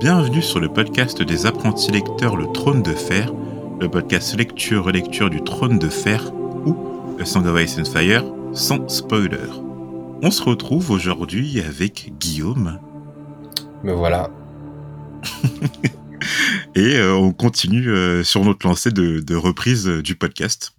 Bienvenue 0.00 0.40
sur 0.40 0.60
le 0.60 0.72
podcast 0.72 1.20
des 1.20 1.44
apprentis 1.44 1.90
lecteurs 1.90 2.34
Le 2.34 2.50
Trône 2.52 2.82
de 2.82 2.94
Fer, 2.94 3.34
le 3.78 3.90
podcast 3.90 4.34
lecture-relecture 4.34 5.28
du 5.28 5.44
Trône 5.44 5.78
de 5.78 5.90
Fer 5.90 6.32
ou 6.64 6.74
A 7.20 7.26
Song 7.26 7.44
of 7.44 7.60
Ice 7.60 7.78
and 7.78 7.84
Fire 7.84 8.24
sans 8.54 8.88
spoiler. 8.88 9.36
On 10.22 10.30
se 10.30 10.42
retrouve 10.42 10.90
aujourd'hui 10.90 11.60
avec 11.60 12.14
Guillaume. 12.18 12.80
Me 13.84 13.92
voilà. 13.92 14.30
Et 16.74 16.96
euh, 16.96 17.14
on 17.14 17.34
continue 17.34 17.90
euh, 17.90 18.24
sur 18.24 18.42
notre 18.42 18.66
lancée 18.66 18.92
de, 18.92 19.20
de 19.20 19.36
reprise 19.36 19.86
euh, 19.86 20.02
du 20.02 20.14
podcast. 20.14 20.72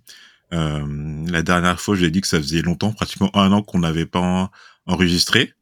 Euh, 0.51 0.81
la 1.27 1.43
dernière 1.43 1.79
fois, 1.79 1.95
j'ai 1.95 2.09
dit 2.09 2.21
que 2.21 2.27
ça 2.27 2.39
faisait 2.39 2.63
longtemps, 2.63 2.91
pratiquement 2.91 3.29
un 3.35 3.51
an 3.51 3.61
qu'on 3.61 3.79
n'avait 3.79 4.07
pas 4.07 4.49
enregistré. 4.87 5.53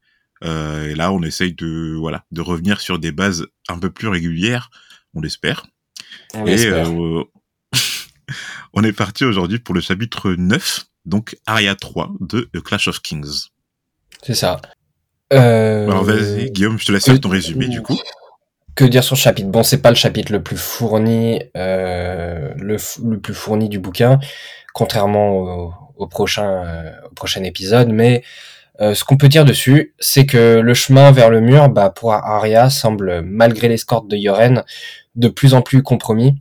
Euh, 0.44 0.90
et 0.90 0.96
là, 0.96 1.12
on 1.12 1.22
essaye 1.22 1.54
de 1.54 1.96
voilà 2.00 2.24
de 2.32 2.42
revenir 2.42 2.80
sur 2.82 3.00
des 3.00 3.12
bases 3.12 3.46
un 3.68 3.80
peu 3.80 3.90
plus 3.90 4.08
régulières, 4.08 4.70
on 5.14 5.22
l'espère. 5.22 5.68
On 6.34 6.46
Et 6.46 6.66
euh, 6.66 7.24
on 8.74 8.84
est 8.84 8.94
parti 8.94 9.26
aujourd'hui 9.26 9.60
pour 9.60 9.76
le 9.76 9.82
chapitre 9.82 10.32
9, 10.32 10.86
donc 11.06 11.38
Aria 11.46 11.76
3 11.76 12.14
de 12.22 12.50
A 12.56 12.62
Clash 12.62 12.88
of 12.88 13.02
Kings. 13.02 13.50
C'est 14.24 14.36
ça. 14.36 14.62
Euh, 15.32 15.90
Alors 15.90 16.04
vas-y, 16.04 16.52
Guillaume, 16.52 16.80
je 16.80 16.86
te 16.86 16.92
laisse 16.92 17.06
faire 17.06 17.20
ton 17.20 17.30
résumé 17.30 17.68
du 17.68 17.82
coup. 17.82 18.00
Que 18.76 18.86
dire 18.86 19.04
sur 19.04 19.16
le 19.16 19.20
chapitre? 19.20 19.50
Bon, 19.50 19.64
c'est 19.64 19.82
pas 19.82 19.90
le 19.90 19.96
chapitre 19.96 20.32
le 20.32 20.42
plus 20.42 20.58
fourni, 20.58 21.42
euh, 21.58 22.54
le, 22.56 22.78
plus 23.18 23.34
fourni 23.34 23.68
du 23.68 23.78
bouquin, 23.78 24.20
contrairement 24.74 25.32
au, 25.32 25.74
au 25.98 26.08
prochain, 26.08 26.64
euh, 26.66 26.92
au 27.12 27.14
prochain 27.14 27.44
épisode. 27.44 27.90
Mais 27.90 28.24
euh, 28.82 28.94
ce 28.94 29.04
qu'on 29.04 29.18
peut 29.18 29.28
dire 29.28 29.46
dessus, 29.46 29.94
c'est 30.00 30.26
que 30.26 30.60
le 30.60 30.74
chemin 30.74 31.12
vers 31.12 31.30
le 31.30 31.42
mur, 31.42 31.70
bah, 31.70 31.90
pour 31.90 32.14
Arya, 32.14 32.70
semble, 32.70 33.22
malgré 33.22 33.68
l'escorte 33.68 34.08
de 34.08 34.16
Yoren, 34.16 34.64
de 35.16 35.28
plus 35.28 35.54
en 35.54 35.62
plus 35.62 35.84
compromis. 35.84 36.36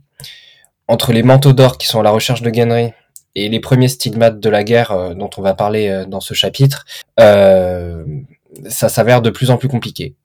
Entre 0.87 1.11
les 1.11 1.23
manteaux 1.23 1.53
d'or 1.53 1.77
qui 1.77 1.87
sont 1.87 1.99
à 1.99 2.03
la 2.03 2.11
recherche 2.11 2.41
de 2.41 2.53
Genry 2.53 2.93
et 3.35 3.49
les 3.49 3.59
premiers 3.59 3.89
stigmates 3.89 4.39
de 4.39 4.49
la 4.49 4.63
guerre 4.63 4.91
euh, 4.91 5.13
dont 5.13 5.29
on 5.37 5.41
va 5.41 5.53
parler 5.53 5.89
euh, 5.89 6.05
dans 6.05 6.21
ce 6.21 6.33
chapitre, 6.33 6.85
ça 7.17 8.89
s'avère 8.89 9.21
de 9.21 9.29
plus 9.29 9.51
en 9.51 9.57
plus 9.57 9.67
compliqué. 9.67 10.15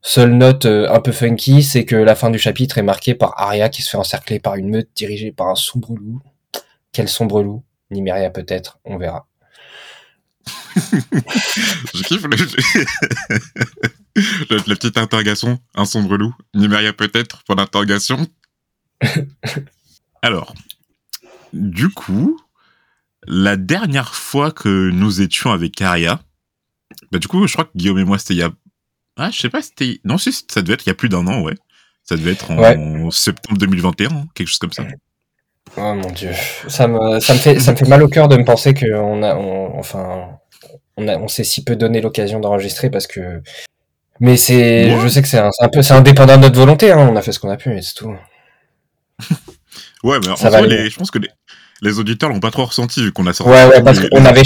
Seule 0.00 0.30
note 0.30 0.64
un 0.66 1.00
peu 1.00 1.10
funky, 1.10 1.64
c'est 1.64 1.84
que 1.84 1.96
la 1.96 2.14
fin 2.14 2.30
du 2.30 2.38
chapitre 2.38 2.78
est 2.78 2.82
marquée 2.82 3.14
par 3.14 3.34
Arya 3.40 3.68
qui 3.68 3.82
se 3.82 3.90
fait 3.90 3.96
encercler 3.96 4.38
par 4.38 4.54
une 4.54 4.68
meute 4.68 4.88
dirigée 4.94 5.32
par 5.32 5.48
un 5.48 5.56
sombre 5.56 5.94
loup. 5.96 6.20
Quel 6.92 7.08
sombre 7.08 7.42
loup? 7.42 7.64
Nymeria 7.90 8.30
peut-être, 8.30 8.78
on 8.84 8.96
verra. 8.96 9.26
Je 11.94 12.02
kiffe 12.02 12.24
le... 12.24 12.36
la 14.50 14.74
petite 14.76 14.98
interrogation, 14.98 15.58
un 15.74 15.84
sombre 15.84 16.16
loup, 16.16 16.34
Nimeria 16.54 16.92
peut-être, 16.92 17.42
pour 17.44 17.56
l'interrogation. 17.56 18.26
Alors, 20.22 20.54
du 21.52 21.88
coup, 21.90 22.40
la 23.26 23.56
dernière 23.56 24.14
fois 24.14 24.50
que 24.50 24.90
nous 24.90 25.20
étions 25.20 25.52
avec 25.52 25.80
Aria, 25.80 26.20
bah 27.12 27.18
du 27.18 27.28
coup, 27.28 27.46
je 27.46 27.52
crois 27.52 27.64
que 27.64 27.76
Guillaume 27.76 27.98
et 27.98 28.04
moi, 28.04 28.18
c'était 28.18 28.34
il 28.34 28.38
y 28.38 28.42
a... 28.42 28.50
Ah, 29.16 29.30
je 29.30 29.38
sais 29.38 29.50
pas, 29.50 29.62
c'était... 29.62 30.00
Non, 30.04 30.18
si, 30.18 30.32
ça 30.32 30.62
devait 30.62 30.74
être 30.74 30.86
il 30.86 30.90
y 30.90 30.92
a 30.92 30.94
plus 30.94 31.08
d'un 31.08 31.26
an, 31.26 31.40
ouais. 31.42 31.54
Ça 32.04 32.16
devait 32.16 32.32
être 32.32 32.50
en 32.50 33.10
septembre 33.10 33.58
2021, 33.58 34.26
quelque 34.34 34.48
chose 34.48 34.58
comme 34.58 34.72
ça. 34.72 34.84
Oh 35.76 35.94
mon 35.94 36.10
dieu, 36.10 36.30
ça 36.66 36.88
me, 36.88 37.20
ça 37.20 37.34
me 37.34 37.38
fait, 37.38 37.60
ça 37.60 37.72
me 37.72 37.76
fait 37.76 37.86
mal 37.86 38.02
au 38.02 38.08
cœur 38.08 38.28
de 38.28 38.36
me 38.38 38.44
penser 38.44 38.72
qu'on 38.72 39.22
a, 39.22 39.36
on- 39.36 39.78
enfin, 39.78 40.38
on 40.98 41.08
on 41.08 41.28
s'est 41.28 41.44
si 41.44 41.64
peu 41.64 41.76
donné 41.76 42.00
l'occasion 42.00 42.40
d'enregistrer 42.40 42.90
parce 42.90 43.06
que, 43.06 43.42
mais 44.20 44.36
c'est, 44.36 44.92
Ouais. 44.94 45.00
je 45.02 45.08
sais 45.08 45.22
que 45.22 45.28
c'est 45.28 45.38
un, 45.38 45.50
peu, 45.72 45.80
c'est 45.82 45.94
indépendant 45.94 46.36
de 46.36 46.42
notre 46.42 46.58
volonté, 46.58 46.90
hein, 46.92 47.08
on 47.10 47.16
a 47.16 47.22
fait 47.22 47.32
ce 47.32 47.38
qu'on 47.38 47.50
a 47.50 47.56
pu 47.56 47.76
et 47.76 47.82
c'est 47.82 47.94
tout. 47.94 48.14
Ouais, 50.04 50.18
mais 50.22 50.28
en 50.28 50.36
soi, 50.36 50.50
les- 50.50 50.56
aller. 50.56 50.90
je 50.90 50.96
pense 50.96 51.10
que 51.10 51.18
les, 51.18 51.28
les 51.82 51.98
auditeurs 51.98 52.28
l'ont 52.30 52.38
pas 52.38 52.52
trop 52.52 52.64
ressenti 52.66 53.02
vu 53.02 53.12
qu'on 53.12 53.26
a 53.26 53.32
sorti 53.32 53.50
Ouais, 53.52 53.66
ouais, 53.66 53.82
parce 53.82 53.98
qu'on 53.98 54.24
avait-. 54.24 54.42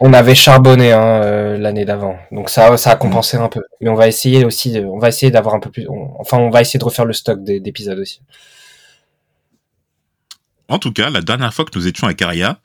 On 0.00 0.12
avait 0.12 0.34
charbonné 0.34 0.92
hein, 0.92 1.22
euh, 1.22 1.56
l'année 1.58 1.84
d'avant, 1.86 2.18
donc 2.30 2.50
ça, 2.50 2.76
ça 2.76 2.90
a 2.90 2.96
compensé 2.96 3.36
un 3.38 3.48
peu. 3.48 3.62
Mais 3.80 3.88
on 3.88 3.94
va 3.94 4.08
essayer 4.08 4.44
aussi, 4.44 4.70
de- 4.72 4.84
on 4.84 4.98
va 4.98 5.08
essayer 5.08 5.30
d'avoir 5.32 5.54
un 5.54 5.60
peu 5.60 5.70
plus, 5.70 5.86
on- 5.88 6.14
enfin, 6.20 6.36
on 6.38 6.50
va 6.50 6.60
essayer 6.60 6.78
de 6.78 6.84
refaire 6.84 7.04
le 7.06 7.12
stock 7.14 7.42
des- 7.44 7.60
d'épisodes 7.60 7.98
aussi. 7.98 8.20
En 10.68 10.78
tout 10.78 10.92
cas, 10.92 11.10
la 11.10 11.20
dernière 11.20 11.52
fois 11.54 11.64
que 11.64 11.70
nous 11.78 11.86
étions 11.86 12.06
à 12.06 12.14
Caria, 12.14 12.58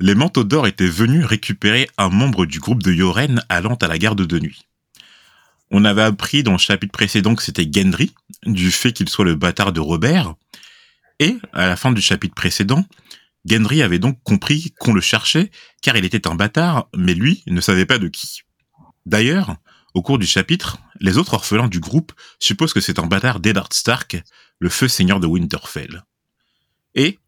les 0.00 0.14
manteaux 0.14 0.44
d'or 0.44 0.66
étaient 0.66 0.88
venus 0.88 1.24
récupérer 1.24 1.88
un 1.98 2.08
membre 2.08 2.46
du 2.46 2.60
groupe 2.60 2.82
de 2.82 2.92
Yoren 2.92 3.44
allant 3.48 3.74
à 3.76 3.86
la 3.86 3.98
garde 3.98 4.26
de 4.26 4.38
nuit. 4.38 4.66
On 5.70 5.84
avait 5.84 6.02
appris 6.02 6.42
dans 6.42 6.52
le 6.52 6.58
chapitre 6.58 6.92
précédent 6.92 7.34
que 7.34 7.42
c'était 7.42 7.68
Gendry, 7.70 8.12
du 8.44 8.70
fait 8.70 8.92
qu'il 8.92 9.08
soit 9.08 9.24
le 9.24 9.34
bâtard 9.34 9.72
de 9.72 9.80
Robert, 9.80 10.34
et 11.18 11.36
à 11.52 11.66
la 11.66 11.76
fin 11.76 11.92
du 11.92 12.00
chapitre 12.00 12.34
précédent, 12.34 12.84
Gendry 13.46 13.82
avait 13.82 13.98
donc 13.98 14.18
compris 14.22 14.72
qu'on 14.78 14.92
le 14.92 15.00
cherchait 15.00 15.50
car 15.82 15.96
il 15.96 16.04
était 16.04 16.26
un 16.26 16.34
bâtard, 16.34 16.88
mais 16.96 17.14
lui 17.14 17.42
ne 17.46 17.60
savait 17.60 17.86
pas 17.86 17.98
de 17.98 18.08
qui. 18.08 18.42
D'ailleurs, 19.06 19.56
au 19.92 20.02
cours 20.02 20.18
du 20.18 20.26
chapitre, 20.26 20.78
les 21.00 21.18
autres 21.18 21.34
orphelins 21.34 21.68
du 21.68 21.78
groupe 21.78 22.12
supposent 22.40 22.72
que 22.72 22.80
c'est 22.80 22.98
un 22.98 23.06
bâtard 23.06 23.40
d'Eddard 23.40 23.68
Stark, 23.72 24.22
le 24.58 24.68
feu 24.68 24.88
seigneur 24.88 25.20
de 25.20 25.26
Winterfell. 25.26 26.02
Et, 26.94 27.18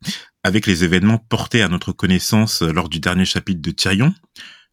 avec 0.46 0.66
les 0.68 0.84
événements 0.84 1.18
portés 1.18 1.60
à 1.60 1.68
notre 1.68 1.90
connaissance 1.90 2.62
lors 2.62 2.88
du 2.88 3.00
dernier 3.00 3.24
chapitre 3.24 3.60
de 3.60 3.70
Tyrion, 3.72 4.14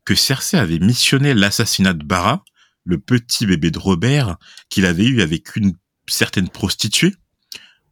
que 0.05 0.13
Cersei 0.13 0.57
avait 0.57 0.77
missionné 0.77 1.33
l'assassinat 1.33 1.93
de 1.93 2.03
Barra, 2.03 2.43
le 2.85 2.99
petit 2.99 3.47
bébé 3.47 3.71
de 3.71 3.79
Robert, 3.79 4.37
qu'il 4.69 4.85
avait 4.85 5.05
eu 5.05 5.21
avec 5.23 5.55
une 5.55 5.73
certaine 6.07 6.47
prostituée, 6.47 7.15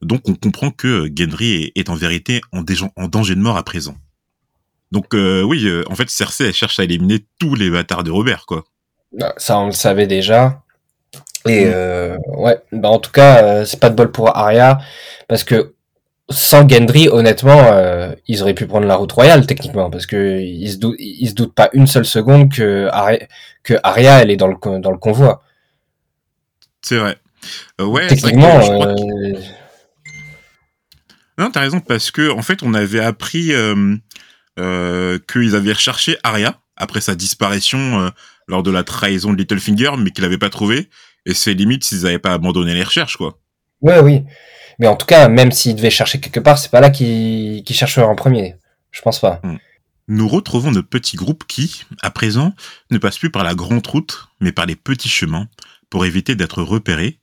donc 0.03 0.30
on 0.30 0.36
comprend 0.36 0.70
que 0.70 1.09
Gendry 1.16 1.72
est, 1.75 1.90
en 1.90 1.96
vérité 1.96 2.41
en, 2.52 2.62
danger 3.08 3.34
de 3.34 3.40
mort 3.40 3.58
à 3.58 3.64
présent. 3.64 3.96
Donc 4.91 5.16
euh, 5.16 5.41
oui, 5.41 5.66
euh, 5.66 5.84
en 5.90 5.96
fait 5.96 6.09
Cersei 6.09 6.47
elle 6.47 6.53
cherche 6.53 6.80
à 6.80 6.84
éliminer 6.84 7.25
tous 7.40 7.56
les 7.56 7.72
bâtards 7.72 8.03
de 8.03 8.12
Robert, 8.12 8.46
quoi. 8.46 8.64
Bah, 9.18 9.34
Ça, 9.38 9.58
on 9.58 9.68
le 9.68 9.72
savait 9.72 10.08
déjà. 10.08 10.62
Et 11.47 11.66
Mm. 11.66 11.72
euh, 11.74 12.18
ouais, 12.38 12.62
bah 12.72 12.90
en 12.90 13.00
tout 13.00 13.12
cas, 13.12 13.66
c'est 13.66 13.80
pas 13.80 13.90
de 13.90 13.96
bol 13.96 14.12
pour 14.12 14.38
Arya 14.38 14.80
parce 15.28 15.44
que 15.44 15.74
sans 16.30 16.68
Gendry, 16.68 17.09
honnêtement, 17.09 17.62
euh, 17.74 18.14
ils 18.28 18.42
auraient 18.42 18.54
pu 18.54 18.66
prendre 18.66 18.88
la 18.88 18.96
route 18.96 19.12
royale 19.12 19.46
techniquement 19.46 19.90
parce 19.90 20.06
que 20.06 20.40
ils 20.40 20.72
se 20.72 20.78
doutent, 20.78 20.96
ils 21.00 21.28
se 21.30 21.34
doutent 21.34 21.54
pas 21.56 21.70
une 21.74 21.88
seule 21.88 22.06
seconde 22.06 22.52
que 22.54 22.88
Arya, 22.92 23.20
que 23.64 23.74
Arya, 23.84 24.22
elle 24.22 24.32
est 24.32 24.38
dans 24.38 24.48
le 24.48 24.56
con- 24.56 24.80
dans 24.80 24.92
le 24.92 24.98
convoi. 24.98 25.44
C'est 26.82 26.98
vrai. 26.98 27.18
Euh, 27.82 27.86
ouais, 27.86 28.04
que 28.08 28.14
techniquement, 28.16 28.59
que- 28.59 29.36
euh, 29.36 29.40
Non, 31.38 31.50
t'as 31.52 31.62
raison, 31.62 31.80
parce 31.80 32.12
que 32.12 32.30
en 32.32 32.42
fait, 32.42 32.62
on 32.64 32.74
avait 32.74 33.00
appris 33.00 33.52
euh, 33.53 33.98
qu'ils 35.32 35.56
avaient 35.56 35.74
recherché 35.74 36.18
Arya 36.24 36.59
après 36.78 37.02
sa 37.02 37.16
disparition 37.16 38.12
lors 38.48 38.64
de 38.64 38.72
la 38.72 38.84
trahison 38.84 39.34
de 39.34 39.38
Littlefinger, 39.38 39.92
mais 39.98 40.12
qu'ils 40.12 40.24
l'avaient 40.24 40.38
pas 40.38 40.50
trouvé. 40.50 40.90
Et 41.26 41.34
c'est 41.34 41.53
limite 41.53 41.84
s'ils 41.84 42.06
avaient 42.08 42.20
pas 42.20 42.34
abandonné 42.34 42.74
les 42.74 42.84
recherches, 42.84 43.18
quoi. 43.18 43.38
ouais, 43.82 44.00
oui. 44.00 44.24
Mais 44.81 44.88
en 44.88 44.96
tout 44.96 45.06
cas, 45.06 45.30
même 45.30 45.52
s'ils 45.52 45.75
devaient 45.75 45.92
chercher 45.92 46.19
quelque 46.19 46.40
part, 46.40 46.58
c'est 46.58 46.72
pas 46.72 46.81
là 46.81 46.90
qu'ils 46.90 47.64
qu'ils 47.64 47.75
chercheraient 47.75 48.08
en 48.08 48.16
premier. 48.16 48.56
Je 48.90 49.00
pense 49.03 49.19
pas. 49.19 49.40
Nous 50.08 50.28
retrouvons 50.28 50.72
notre 50.72 50.90
petit 50.90 51.18
groupe 51.18 51.44
qui, 51.46 51.86
à 52.02 52.09
présent, 52.09 52.56
ne 52.90 52.97
passe 52.97 53.20
plus 53.20 53.30
par 53.30 53.44
la 53.44 53.53
grande 53.53 53.86
route, 53.86 54.28
mais 54.40 54.52
par 54.52 54.66
les 54.66 54.75
petits 54.75 55.08
chemins, 55.08 55.47
pour 55.91 56.03
éviter 56.03 56.34
d'être 56.34 56.64
repérés, 56.64 57.20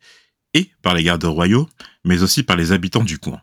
et 0.54 0.70
par 0.82 0.94
les 0.94 1.02
gardes 1.02 1.24
royaux, 1.24 1.68
mais 2.04 2.22
aussi 2.22 2.44
par 2.44 2.56
les 2.56 2.70
habitants 2.70 3.02
du 3.02 3.18
coin. 3.18 3.42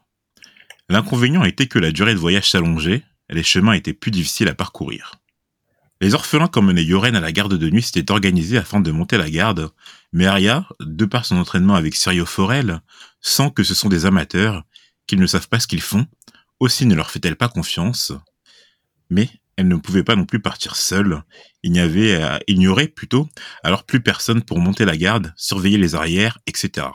L'inconvénient 0.88 1.44
était 1.44 1.68
que 1.68 1.78
la 1.78 1.92
durée 1.92 2.14
de 2.14 2.20
voyage 2.20 2.50
s'allongeait, 2.50 3.04
les 3.30 3.44
chemins 3.44 3.74
étaient 3.74 3.94
plus 3.94 4.12
difficiles 4.12 4.48
à 4.48 4.56
parcourir. 4.56 5.16
Les 6.00 6.14
orphelins 6.14 6.48
qu'emmenait 6.48 6.84
Yoren 6.84 7.16
à 7.16 7.22
la 7.22 7.32
garde 7.32 7.58
de 7.58 7.70
nuit 7.70 7.82
s'étaient 7.82 8.12
organisés 8.12 8.58
afin 8.58 8.80
de 8.80 8.92
monter 8.92 9.18
la 9.18 9.30
garde, 9.30 9.72
mais 10.14 10.26
Arya, 10.26 10.66
de 10.80 11.06
par 11.06 11.26
son 11.26 11.38
entraînement 11.38 11.76
avec 11.76 11.96
Sirio 11.96 12.26
Forel, 12.26 12.82
sent 13.26 13.52
que 13.56 13.64
ce 13.64 13.74
sont 13.74 13.90
des 13.90 14.06
amateurs, 14.06 14.64
qu'ils 15.08 15.20
ne 15.20 15.28
savent 15.28 15.50
pas 15.50 15.60
ce 15.60 15.68
qu'ils 15.68 15.82
font, 15.82 16.06
aussi 16.60 16.86
ne 16.86 16.96
leur 16.96 17.10
fait-elle 17.10 17.36
pas 17.36 17.50
confiance. 17.50 18.14
Mais 19.10 19.30
elle 19.58 19.68
ne 19.68 19.76
pouvait 19.78 20.04
pas 20.04 20.16
non 20.16 20.26
plus 20.26 20.40
partir 20.40 20.76
seule, 20.76 21.24
il 21.64 21.72
n'y 21.72 21.80
avait, 21.80 22.22
euh, 22.22 22.38
il 22.48 22.60
n'y 22.60 22.68
aurait 22.68 22.88
plutôt 22.88 23.28
alors 23.64 23.84
plus 23.84 24.02
personne 24.02 24.44
pour 24.44 24.60
monter 24.60 24.86
la 24.86 24.98
garde, 24.98 25.34
surveiller 25.38 25.78
les 25.78 25.96
arrières, 25.96 26.38
etc. 26.46 26.88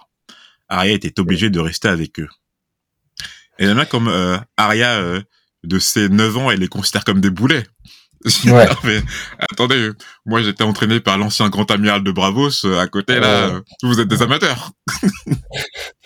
Arya 0.68 0.92
était 0.92 1.18
obligée 1.18 1.50
de 1.50 1.58
rester 1.58 1.88
avec 1.88 2.20
eux. 2.20 2.28
Et 3.58 3.66
a 3.66 3.86
comme 3.86 4.08
euh, 4.08 4.38
Arya 4.56 5.00
euh, 5.00 5.20
de 5.64 5.78
ses 5.78 6.08
9 6.08 6.36
ans, 6.36 6.50
elle 6.50 6.60
les 6.60 6.68
considère 6.68 7.04
comme 7.04 7.20
des 7.20 7.30
boulets. 7.30 7.66
Ouais. 8.44 8.66
Non, 8.66 8.76
mais, 8.84 9.02
attendez, 9.38 9.90
moi 10.26 10.42
j'étais 10.42 10.64
entraîné 10.64 11.00
par 11.00 11.16
l'ancien 11.16 11.48
grand 11.48 11.70
amiral 11.70 12.04
de 12.04 12.12
Bravos, 12.12 12.66
euh, 12.66 12.78
à 12.78 12.86
côté 12.86 13.18
là, 13.18 13.48
euh, 13.48 13.60
vous 13.82 13.98
êtes 14.00 14.08
des 14.08 14.22
amateurs. 14.22 14.72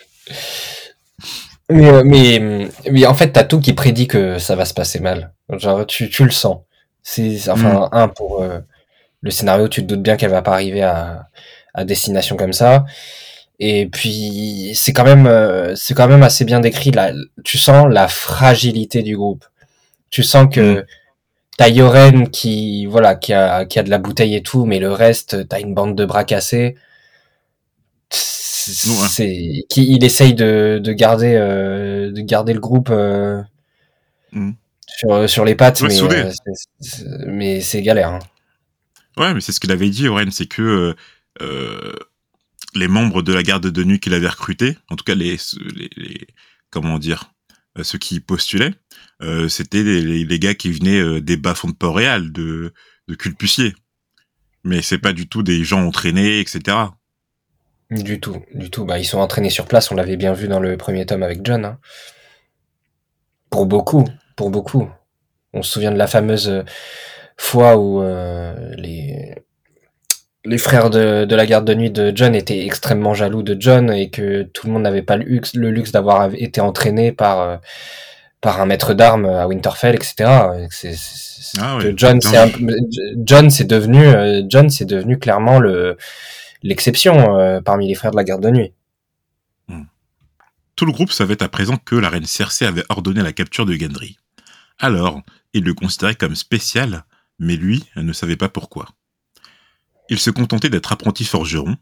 Mais, 1.69 1.89
euh, 1.89 2.03
mais, 2.05 2.69
mais 2.91 3.05
en 3.05 3.13
fait, 3.15 3.31
t'as 3.31 3.43
tout 3.43 3.59
qui 3.59 3.73
prédit 3.73 4.07
que 4.07 4.37
ça 4.37 4.55
va 4.55 4.65
se 4.65 4.73
passer 4.73 4.99
mal. 4.99 5.33
Genre, 5.49 5.85
tu, 5.85 6.09
tu 6.09 6.23
le 6.23 6.31
sens. 6.31 6.59
C'est, 7.03 7.49
enfin, 7.49 7.89
un, 7.91 8.07
pour 8.07 8.41
euh, 8.43 8.59
le 9.21 9.31
scénario, 9.31 9.67
tu 9.67 9.81
te 9.81 9.87
doutes 9.87 10.01
bien 10.03 10.17
qu'elle 10.17 10.31
va 10.31 10.41
pas 10.41 10.53
arriver 10.53 10.83
à, 10.83 11.29
à 11.73 11.85
destination 11.85 12.35
comme 12.37 12.53
ça. 12.53 12.85
Et 13.59 13.87
puis 13.87 14.73
c'est 14.75 14.91
quand 14.93 15.05
même 15.05 15.27
euh, 15.27 15.75
c'est 15.75 15.93
quand 15.93 16.07
même 16.07 16.23
assez 16.23 16.45
bien 16.45 16.59
décrit 16.59 16.91
là. 16.91 17.13
Tu 17.43 17.57
sens 17.57 17.87
la 17.89 18.07
fragilité 18.07 19.01
du 19.01 19.15
groupe. 19.15 19.45
Tu 20.09 20.23
sens 20.23 20.47
que 20.53 20.81
mm. 20.81 20.85
t'as 21.57 21.69
Yoren 21.69 22.29
qui 22.29 22.85
voilà 22.85 23.15
qui 23.15 23.33
a 23.33 23.65
qui 23.65 23.79
a 23.79 23.83
de 23.83 23.89
la 23.89 23.97
bouteille 23.97 24.35
et 24.35 24.43
tout, 24.43 24.65
mais 24.65 24.79
le 24.79 24.91
reste 24.91 25.47
t'as 25.47 25.59
une 25.61 25.73
bande 25.73 25.95
de 25.95 26.05
bras 26.05 26.25
cassés. 26.25 26.75
C'est 28.71 29.65
qui 29.69 29.87
il 29.91 30.03
essaye 30.03 30.33
de, 30.33 30.79
de 30.83 30.93
garder 30.93 31.35
euh, 31.35 32.11
de 32.11 32.21
garder 32.21 32.53
le 32.53 32.59
groupe 32.59 32.89
euh, 32.91 33.41
mm. 34.31 34.51
sur 34.87 35.29
sur 35.29 35.45
les 35.45 35.55
pattes, 35.55 35.81
mais 35.81 36.01
euh, 36.01 36.31
mais 37.27 37.61
c'est 37.61 37.81
galère. 37.81 38.09
Hein. 38.09 38.19
Ouais, 39.17 39.33
mais 39.33 39.41
c'est 39.41 39.51
ce 39.51 39.59
qu'il 39.59 39.71
avait 39.71 39.89
dit, 39.89 40.03
Yoren, 40.03 40.31
c'est 40.31 40.47
que 40.47 40.95
euh, 41.41 41.93
les 42.73 42.87
membres 42.87 43.21
de 43.21 43.33
la 43.33 43.43
garde 43.43 43.67
de 43.67 43.83
nuit 43.83 43.99
qu'il 43.99 44.13
avait 44.13 44.27
recrutés, 44.27 44.77
en 44.89 44.95
tout 44.95 45.05
cas 45.05 45.15
les, 45.15 45.37
les, 45.95 46.27
comment 46.69 46.99
dire, 46.99 47.31
ceux 47.81 47.97
qui 47.97 48.19
postulaient, 48.19 48.73
euh, 49.21 49.47
c'était 49.47 49.83
les, 49.83 50.25
les, 50.25 50.39
gars 50.39 50.55
qui 50.55 50.71
venaient 50.71 50.99
euh, 50.99 51.21
des 51.21 51.37
bas-fonds 51.37 51.69
de 51.69 51.75
Port-Réal, 51.75 52.31
de, 52.31 52.73
de 53.07 53.15
Culpucier. 53.15 53.75
Mais 54.63 54.81
c'est 54.81 54.97
pas 54.97 55.13
du 55.13 55.27
tout 55.27 55.43
des 55.43 55.63
gens 55.63 55.85
entraînés, 55.85 56.39
etc. 56.39 56.77
Du 57.91 58.19
tout, 58.19 58.43
du 58.53 58.69
tout. 58.69 58.85
Bah, 58.85 58.97
ils 58.97 59.05
sont 59.05 59.19
entraînés 59.19 59.49
sur 59.49 59.65
place, 59.65 59.91
on 59.91 59.95
l'avait 59.95 60.17
bien 60.17 60.33
vu 60.33 60.47
dans 60.47 60.59
le 60.59 60.77
premier 60.77 61.05
tome 61.05 61.23
avec 61.23 61.45
John. 61.45 61.65
Hein. 61.65 61.79
Pour 63.49 63.65
beaucoup, 63.65 64.05
pour 64.35 64.49
beaucoup. 64.49 64.89
On 65.53 65.61
se 65.61 65.71
souvient 65.71 65.91
de 65.91 65.97
la 65.97 66.07
fameuse 66.07 66.63
fois 67.37 67.77
où 67.77 68.01
les, 68.75 69.35
les 70.45 70.57
frères 70.57 70.89
de, 70.89 71.25
de, 71.25 71.35
la 71.35 71.45
garde 71.45 71.65
de 71.65 71.73
nuit 71.73 71.91
de 71.91 72.11
John 72.15 72.35
étaient 72.35 72.65
extrêmement 72.65 73.13
jaloux 73.13 73.43
de 73.43 73.57
John 73.59 73.91
et 73.91 74.09
que 74.09 74.43
tout 74.43 74.67
le 74.67 74.73
monde 74.73 74.83
n'avait 74.83 75.01
pas 75.01 75.17
le 75.17 75.25
luxe, 75.25 75.53
le 75.55 75.71
luxe 75.71 75.91
d'avoir 75.91 76.29
été 76.33 76.61
entraîné 76.61 77.11
par 77.11 77.41
euh, 77.41 77.57
par 78.41 78.61
un 78.61 78.67
maître 78.67 78.93
d'armes 78.93 79.25
à 79.25 79.47
Winterfell, 79.47 79.95
etc. 79.95 80.15
C'est, 80.69 80.93
ah 81.59 81.79
John, 81.95 82.21
c'est 82.21 82.51
John, 83.25 83.49
c'est 83.49 83.63
devenu 83.63 84.05
euh, 84.05 84.43
John, 84.47 84.69
c'est 84.69 84.85
devenu 84.85 85.17
clairement 85.17 85.59
le 85.59 85.97
l'exception 86.65 87.37
euh, 87.37 87.61
parmi 87.61 87.87
les 87.87 87.95
frères 87.95 88.11
de 88.11 88.17
la 88.17 88.23
garde 88.23 88.43
de 88.43 88.49
nuit. 88.49 88.73
Tout 90.75 90.85
le 90.85 90.91
groupe 90.91 91.11
savait 91.11 91.41
à 91.41 91.47
présent 91.47 91.77
que 91.77 91.95
la 91.95 92.09
reine 92.09 92.25
Cersei 92.25 92.65
avait 92.65 92.83
ordonné 92.89 93.21
la 93.21 93.31
capture 93.31 93.65
de 93.65 93.75
Gendry. 93.75 94.17
Alors, 94.77 95.21
il 95.53 95.63
le 95.63 95.73
considérait 95.73 96.15
comme 96.15 96.35
spécial, 96.35 97.05
mais 97.39 97.55
lui 97.55 97.85
ne 97.95 98.11
savait 98.11 98.35
pas 98.35 98.49
pourquoi. 98.49 98.89
Il 100.09 100.19
se 100.19 100.31
contentait 100.31 100.69
d'être 100.69 100.91
apprenti 100.91 101.23
forgeron, 101.23 101.77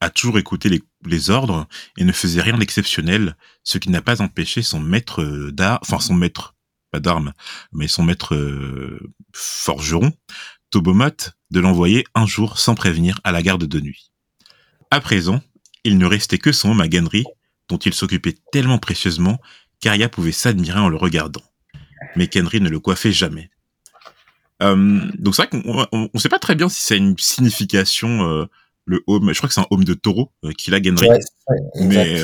a 0.00 0.10
toujours 0.10 0.38
écouté 0.38 0.70
les, 1.04 1.30
ordres 1.30 1.66
et 1.98 2.04
ne 2.04 2.12
faisait 2.12 2.40
rien 2.40 2.56
d'exceptionnel, 2.56 3.36
ce 3.64 3.78
qui 3.78 3.90
n'a 3.90 4.00
pas 4.00 4.22
empêché 4.22 4.62
son 4.62 4.78
maître 4.78 5.50
d'art, 5.50 5.80
enfin 5.82 5.98
son 5.98 6.14
maître, 6.14 6.54
pas 6.92 7.00
d'armes, 7.00 7.32
mais 7.72 7.88
son 7.88 8.04
maître 8.04 8.36
euh, 8.36 9.12
forgeron, 9.32 10.12
Tobomot, 10.70 11.32
de 11.50 11.60
l'envoyer 11.60 12.04
un 12.14 12.26
jour 12.26 12.58
sans 12.58 12.76
prévenir 12.76 13.20
à 13.24 13.32
la 13.32 13.42
garde 13.42 13.64
de 13.64 13.80
nuit. 13.80 14.09
À 14.90 15.00
présent, 15.00 15.40
il 15.84 15.98
ne 15.98 16.06
restait 16.06 16.38
que 16.38 16.52
son 16.52 16.70
homme 16.70 16.80
à 16.80 16.88
Ganry, 16.88 17.24
dont 17.68 17.78
il 17.78 17.94
s'occupait 17.94 18.34
tellement 18.52 18.78
précieusement 18.78 19.40
qu'Aria 19.80 20.08
pouvait 20.08 20.32
s'admirer 20.32 20.80
en 20.80 20.88
le 20.88 20.96
regardant. 20.96 21.42
Mais 22.16 22.26
Kenry 22.26 22.60
ne 22.60 22.68
le 22.68 22.80
coiffait 22.80 23.12
jamais. 23.12 23.50
Euh, 24.62 25.00
donc 25.18 25.34
c'est 25.34 25.46
vrai 25.46 25.62
qu'on 25.62 25.86
on, 26.12 26.18
sait 26.18 26.28
pas 26.28 26.38
très 26.38 26.54
bien 26.54 26.68
si 26.68 26.82
c'est 26.82 26.96
une 26.96 27.16
signification 27.18 28.28
euh, 28.28 28.46
le 28.84 29.02
home. 29.06 29.32
Je 29.32 29.38
crois 29.38 29.48
que 29.48 29.54
c'est 29.54 29.60
un 29.60 29.66
home 29.70 29.84
de 29.84 29.94
taureau 29.94 30.32
euh, 30.44 30.52
qu'il 30.52 30.74
a 30.74 30.82
Genry, 30.82 31.08
mais 31.80 32.22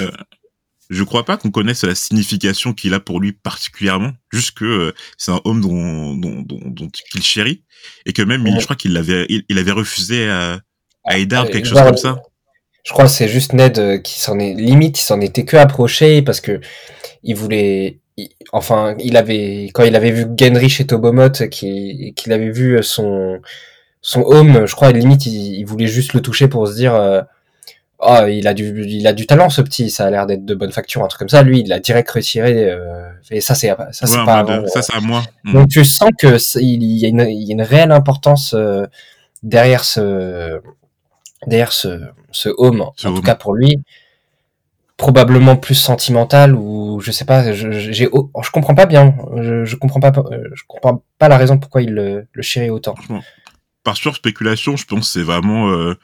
je 0.91 1.03
crois 1.03 1.25
pas 1.25 1.37
qu'on 1.37 1.51
connaisse 1.51 1.83
la 1.85 1.95
signification 1.95 2.75
qu'il 2.75 2.93
a 2.93 3.01
pour 3.01 3.21
lui 3.21 3.33
particulièrement. 3.33 4.13
Juste 4.31 4.59
que 4.59 4.95
c'est 5.17 5.33
un 5.33 5.41
homme 5.45 5.63
dont 5.63 6.15
dont, 6.15 6.43
dont, 6.43 6.61
dont 6.67 6.89
qu'il 7.11 7.23
chérit 7.23 7.65
et 8.05 8.13
que 8.13 8.23
même 8.23 8.47
il, 8.47 8.61
je 8.61 8.65
crois 8.65 8.77
qu'il 8.77 8.93
l'avait 8.93 9.27
il, 9.29 9.59
avait 9.59 9.73
refusé 9.73 10.29
à 10.29 10.61
à 11.05 11.19
Eddard 11.19 11.49
quelque 11.49 11.69
chose 11.69 11.81
comme 11.81 11.97
ça. 11.97 12.21
Je 12.87 12.93
crois 12.93 13.06
que 13.06 13.11
c'est 13.11 13.29
juste 13.29 13.53
Ned 13.53 14.00
qui 14.03 14.21
s'en 14.21 14.38
est 14.38 14.55
limite, 14.55 15.00
il 15.00 15.03
s'en 15.03 15.21
était 15.21 15.44
que 15.44 15.56
approché 15.56 16.23
parce 16.23 16.41
que 16.41 16.61
il 17.25 17.35
voulait 17.35 17.99
enfin, 18.53 18.94
il 19.00 19.17
avait 19.17 19.71
quand 19.75 19.83
il 19.83 19.97
avait 19.97 20.12
vu 20.12 20.27
Genry 20.38 20.69
chez 20.69 20.87
Tobomot, 20.87 21.49
qu'il 21.50 22.33
avait 22.33 22.50
vu 22.50 22.81
son 22.83 23.41
son 24.06 24.23
home, 24.23 24.67
je 24.67 24.75
crois, 24.77 24.93
limite, 24.93 25.27
il, 25.27 25.65
voulait 25.65 25.88
juste 25.88 26.15
le 26.15 26.23
toucher 26.23 26.47
pour 26.47 26.69
se 26.69 26.77
dire, 26.77 26.94
euh, 26.94 27.23
oh, 27.99 28.21
il 28.29 28.47
a 28.47 28.55
du, 28.55 28.85
il 28.87 29.05
a 29.09 29.12
du 29.12 29.27
talent, 29.27 29.50
ce 29.50 29.61
petit, 29.62 29.91
ça 29.91 30.06
a 30.06 30.11
l'air 30.11 30.27
d'être 30.27 30.44
de 30.44 30.55
bonne 30.55 30.71
facture, 30.71 31.03
un 31.03 31.09
truc 31.09 31.19
comme 31.19 31.29
ça. 31.29 31.43
Lui, 31.43 31.59
il 31.59 31.69
l'a 31.69 31.81
direct 31.81 32.09
retiré, 32.09 32.71
euh, 32.71 33.11
et 33.32 33.41
ça, 33.41 33.56
c'est, 33.56 33.75
ça, 33.91 34.06
c'est 34.06 34.25
pas, 34.25 34.47
ça, 34.69 34.82
c'est 34.82 34.94
à 34.94 35.00
moi. 35.00 35.25
Mm. 35.43 35.53
Donc, 35.55 35.69
tu 35.71 35.85
sens 35.85 36.11
que 36.17 36.37
il 36.61 36.85
y, 36.85 37.05
a 37.05 37.09
une, 37.09 37.27
il 37.29 37.49
y 37.49 37.50
a 37.50 37.55
une 37.55 37.62
réelle 37.62 37.91
importance 37.91 38.55
euh, 38.55 38.87
derrière 39.43 39.82
ce, 39.82 40.61
derrière 41.46 41.72
ce, 41.72 42.00
ce 42.31 42.48
home, 42.58 42.81
en 42.81 42.93
tout 42.93 43.22
cas 43.22 43.34
pour 43.34 43.54
lui 43.54 43.82
probablement 44.96 45.56
plus 45.56 45.75
sentimental 45.75 46.54
ou 46.54 47.00
je 47.00 47.10
sais 47.10 47.25
pas 47.26 47.52
je 47.52 47.70
j'ai 47.70 48.04
je 48.04 48.50
comprends 48.50 48.75
pas 48.75 48.87
bien. 48.87 49.14
Je, 49.37 49.64
je 49.64 49.76
comprends 49.76 50.00
pas 50.00 50.12
je 50.54 50.62
comprends 50.66 51.02
pas 51.19 51.28
la 51.28 51.37
raison 51.37 51.58
pourquoi 51.58 51.82
il 51.82 51.93
le, 51.93 52.26
le 52.32 52.43
chérit 52.43 52.70
autant. 52.70 52.94
Par 53.84 53.96
sur 53.96 54.16
spéculation 54.16 54.76
je 54.76 54.87
pense 54.87 55.10
c'est 55.10 55.22
vraiment 55.22 55.69
euh, 55.70 55.94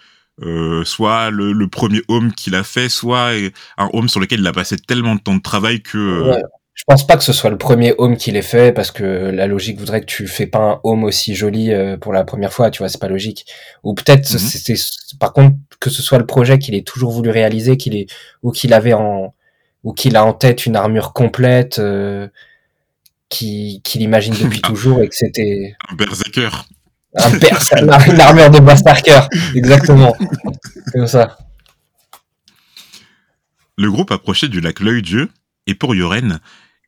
euh, 0.42 0.84
soit 0.84 1.30
le, 1.30 1.52
le, 1.52 1.68
premier 1.68 2.02
home 2.08 2.32
qu'il 2.32 2.54
a 2.54 2.64
fait 2.64 2.88
soit 2.88 3.30
un 3.78 3.90
home 3.92 4.08
sur 4.08 4.20
lequel 4.20 4.40
il 4.40 4.46
a 4.46 4.52
passé 4.52 4.76
tellement 4.76 5.14
de 5.14 5.20
temps 5.20 5.36
de 5.36 5.42
travail 5.42 5.82
que 5.82 5.98
euh, 5.98 6.40
je 6.74 6.84
pense 6.86 7.06
pas 7.06 7.16
que 7.16 7.24
ce 7.24 7.32
soit 7.32 7.50
le 7.50 7.58
premier 7.58 7.94
home 7.98 8.16
qu'il 8.16 8.36
ait 8.36 8.42
fait 8.42 8.72
parce 8.72 8.90
que 8.90 9.04
la 9.04 9.46
logique 9.46 9.78
voudrait 9.78 10.00
que 10.00 10.06
tu 10.06 10.26
fais 10.26 10.46
pas 10.46 10.58
un 10.58 10.80
home 10.84 11.04
aussi 11.04 11.34
joli 11.34 11.70
euh, 11.70 11.96
pour 11.98 12.12
la 12.12 12.24
première 12.24 12.52
fois, 12.52 12.70
tu 12.70 12.78
vois, 12.78 12.88
c'est 12.88 13.00
pas 13.00 13.08
logique. 13.08 13.46
Ou 13.82 13.94
peut-être 13.94 14.32
mhm. 14.32 14.38
c'est 14.38 15.19
par 15.19 15.32
contre 15.32 15.56
que 15.80 15.90
ce 15.90 16.02
soit 16.02 16.19
le 16.19 16.26
projet 16.26 16.58
qu'il 16.58 16.75
ait 16.75 16.82
toujours 16.82 17.12
voulu 17.12 17.30
réaliser, 17.30 17.76
qu'il 17.76 17.94
est 17.94 18.06
ou 18.42 18.52
qu'il 18.52 18.73
avait 18.73 18.94
en 18.94 19.35
ou 19.85 19.92
qu'il 19.92 20.16
a 20.16 20.25
en 20.25 20.32
tête 20.32 20.64
une 20.64 20.76
armure 20.76 21.12
complète 21.12 21.78
euh, 21.78 22.28
qu'il 23.28 23.80
imagine 23.97 24.35
depuis 24.35 24.61
toujours 24.62 25.02
et 25.02 25.08
que 25.08 25.14
c'était 25.14 25.76
un 25.90 25.94
berserker. 25.94 26.50
Un 27.14 27.37
berserker, 27.37 28.11
une 28.12 28.20
armure 28.20 28.50
de 28.50 28.61
berserker, 28.61 29.28
exactement. 29.54 30.16
Comme 30.92 31.06
ça. 31.06 31.37
Le 33.76 33.90
groupe 33.90 34.11
approchait 34.11 34.49
du 34.49 34.61
lac 34.61 34.80
L'œil-Dieu 34.80 35.28
et 35.66 35.75
pour 35.75 35.94
Yoren, 35.94 36.40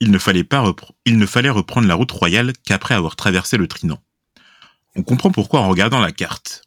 il 0.04 0.10
ne 0.10 0.18
fallait 0.18 0.44
pas 0.44 0.60
reprendre 0.60 1.88
la 1.88 1.94
route 1.94 2.12
royale 2.12 2.52
qu'après 2.64 2.94
avoir 2.94 3.16
traversé 3.16 3.56
le 3.56 3.66
Trinant. 3.66 4.02
On 4.96 5.02
comprend 5.02 5.30
pourquoi 5.30 5.60
en 5.60 5.68
regardant 5.68 6.00
la 6.00 6.12
carte. 6.12 6.62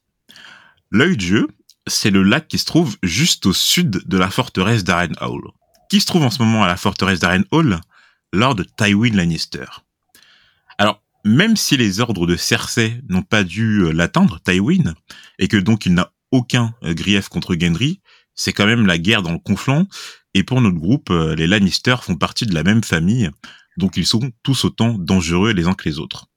L'œil 0.90 1.18
Dieu, 1.18 1.48
c'est 1.86 2.10
le 2.10 2.24
lac 2.24 2.48
qui 2.48 2.58
se 2.58 2.66
trouve 2.66 2.98
juste 3.04 3.46
au 3.46 3.54
sud 3.54 4.02
de 4.06 4.18
la 4.18 4.32
forteresse 4.32 4.84
d'Aren 4.84 5.16
Hall. 5.22 5.44
Qui 5.90 6.02
se 6.02 6.08
trouve 6.08 6.24
en 6.24 6.32
ce 6.32 6.42
moment 6.42 6.64
à 6.64 6.68
la 6.68 6.78
forteresse 6.78 7.20
d'Aren 7.20 7.46
Hall? 7.52 7.80
Lord 8.34 8.58
Tywin 8.76 9.16
Lannister. 9.16 9.66
Alors, 10.80 11.04
même 11.24 11.56
si 11.56 11.78
les 11.78 12.00
ordres 12.00 12.26
de 12.26 12.36
Cersei 12.36 13.02
n'ont 13.08 13.22
pas 13.22 13.44
dû 13.44 13.84
euh, 13.84 13.92
l'atteindre, 13.92 14.40
Tywin, 14.44 14.96
et 15.40 15.48
que 15.48 15.58
donc 15.58 15.86
il 15.86 15.94
n'a 15.94 16.12
aucun 16.32 16.74
euh, 16.84 16.94
grief 16.94 17.30
contre 17.30 17.56
Gendry, 17.58 18.02
c'est 18.36 18.52
quand 18.52 18.66
même 18.66 18.86
la 18.86 18.98
guerre 18.98 19.22
dans 19.22 19.32
le 19.32 19.40
conflant, 19.40 19.88
et 20.38 20.44
pour 20.44 20.62
notre 20.62 20.78
groupe, 20.78 21.10
euh, 21.10 21.34
les 21.34 21.48
Lannister 21.48 21.96
font 22.00 22.16
partie 22.16 22.46
de 22.46 22.54
la 22.54 22.62
même 22.62 22.84
famille, 22.84 23.32
donc 23.76 23.98
ils 23.98 24.06
sont 24.06 24.30
tous 24.44 24.66
autant 24.66 24.94
dangereux 24.94 25.52
les 25.52 25.66
uns 25.66 25.74
que 25.74 25.90
les 25.90 25.98
autres. 25.98 26.28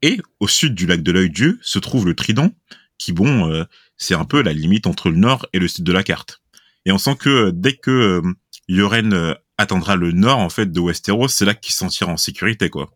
Et 0.00 0.22
au 0.40 0.48
sud 0.48 0.74
du 0.74 0.86
lac 0.86 1.02
de 1.02 1.12
l'œil 1.12 1.28
Dieu 1.28 1.58
se 1.60 1.78
trouve 1.78 2.06
le 2.06 2.14
Trident, 2.14 2.50
qui 2.96 3.12
bon, 3.12 3.50
euh, 3.50 3.64
c'est 3.98 4.14
un 4.14 4.24
peu 4.24 4.40
la 4.42 4.54
limite 4.54 4.86
entre 4.86 5.10
le 5.10 5.18
nord 5.18 5.44
et 5.52 5.58
le 5.58 5.68
sud 5.68 5.84
de 5.84 5.92
la 5.92 6.02
carte. 6.02 6.40
Et 6.86 6.92
on 6.92 6.98
sent 6.98 7.16
que 7.16 7.28
euh, 7.28 7.52
dès 7.52 7.74
que 7.74 8.22
Yoren 8.68 9.36
atteindra 9.58 9.96
le 9.96 10.12
nord 10.12 10.38
en 10.38 10.48
fait 10.48 10.72
de 10.72 10.80
Westeros, 10.80 11.28
c'est 11.28 11.44
là 11.44 11.52
qu'il 11.52 11.74
se 11.74 11.80
sentira 11.80 12.10
en 12.10 12.16
sécurité 12.16 12.70
quoi. 12.70 12.90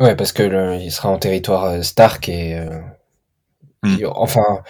Ouais, 0.00 0.16
parce 0.16 0.32
que 0.32 0.80
il 0.82 0.90
sera 0.90 1.10
en 1.10 1.18
territoire 1.18 1.84
Stark 1.84 2.28
et 2.28 2.60
hmm. 3.84 3.96
enfin 4.06 4.64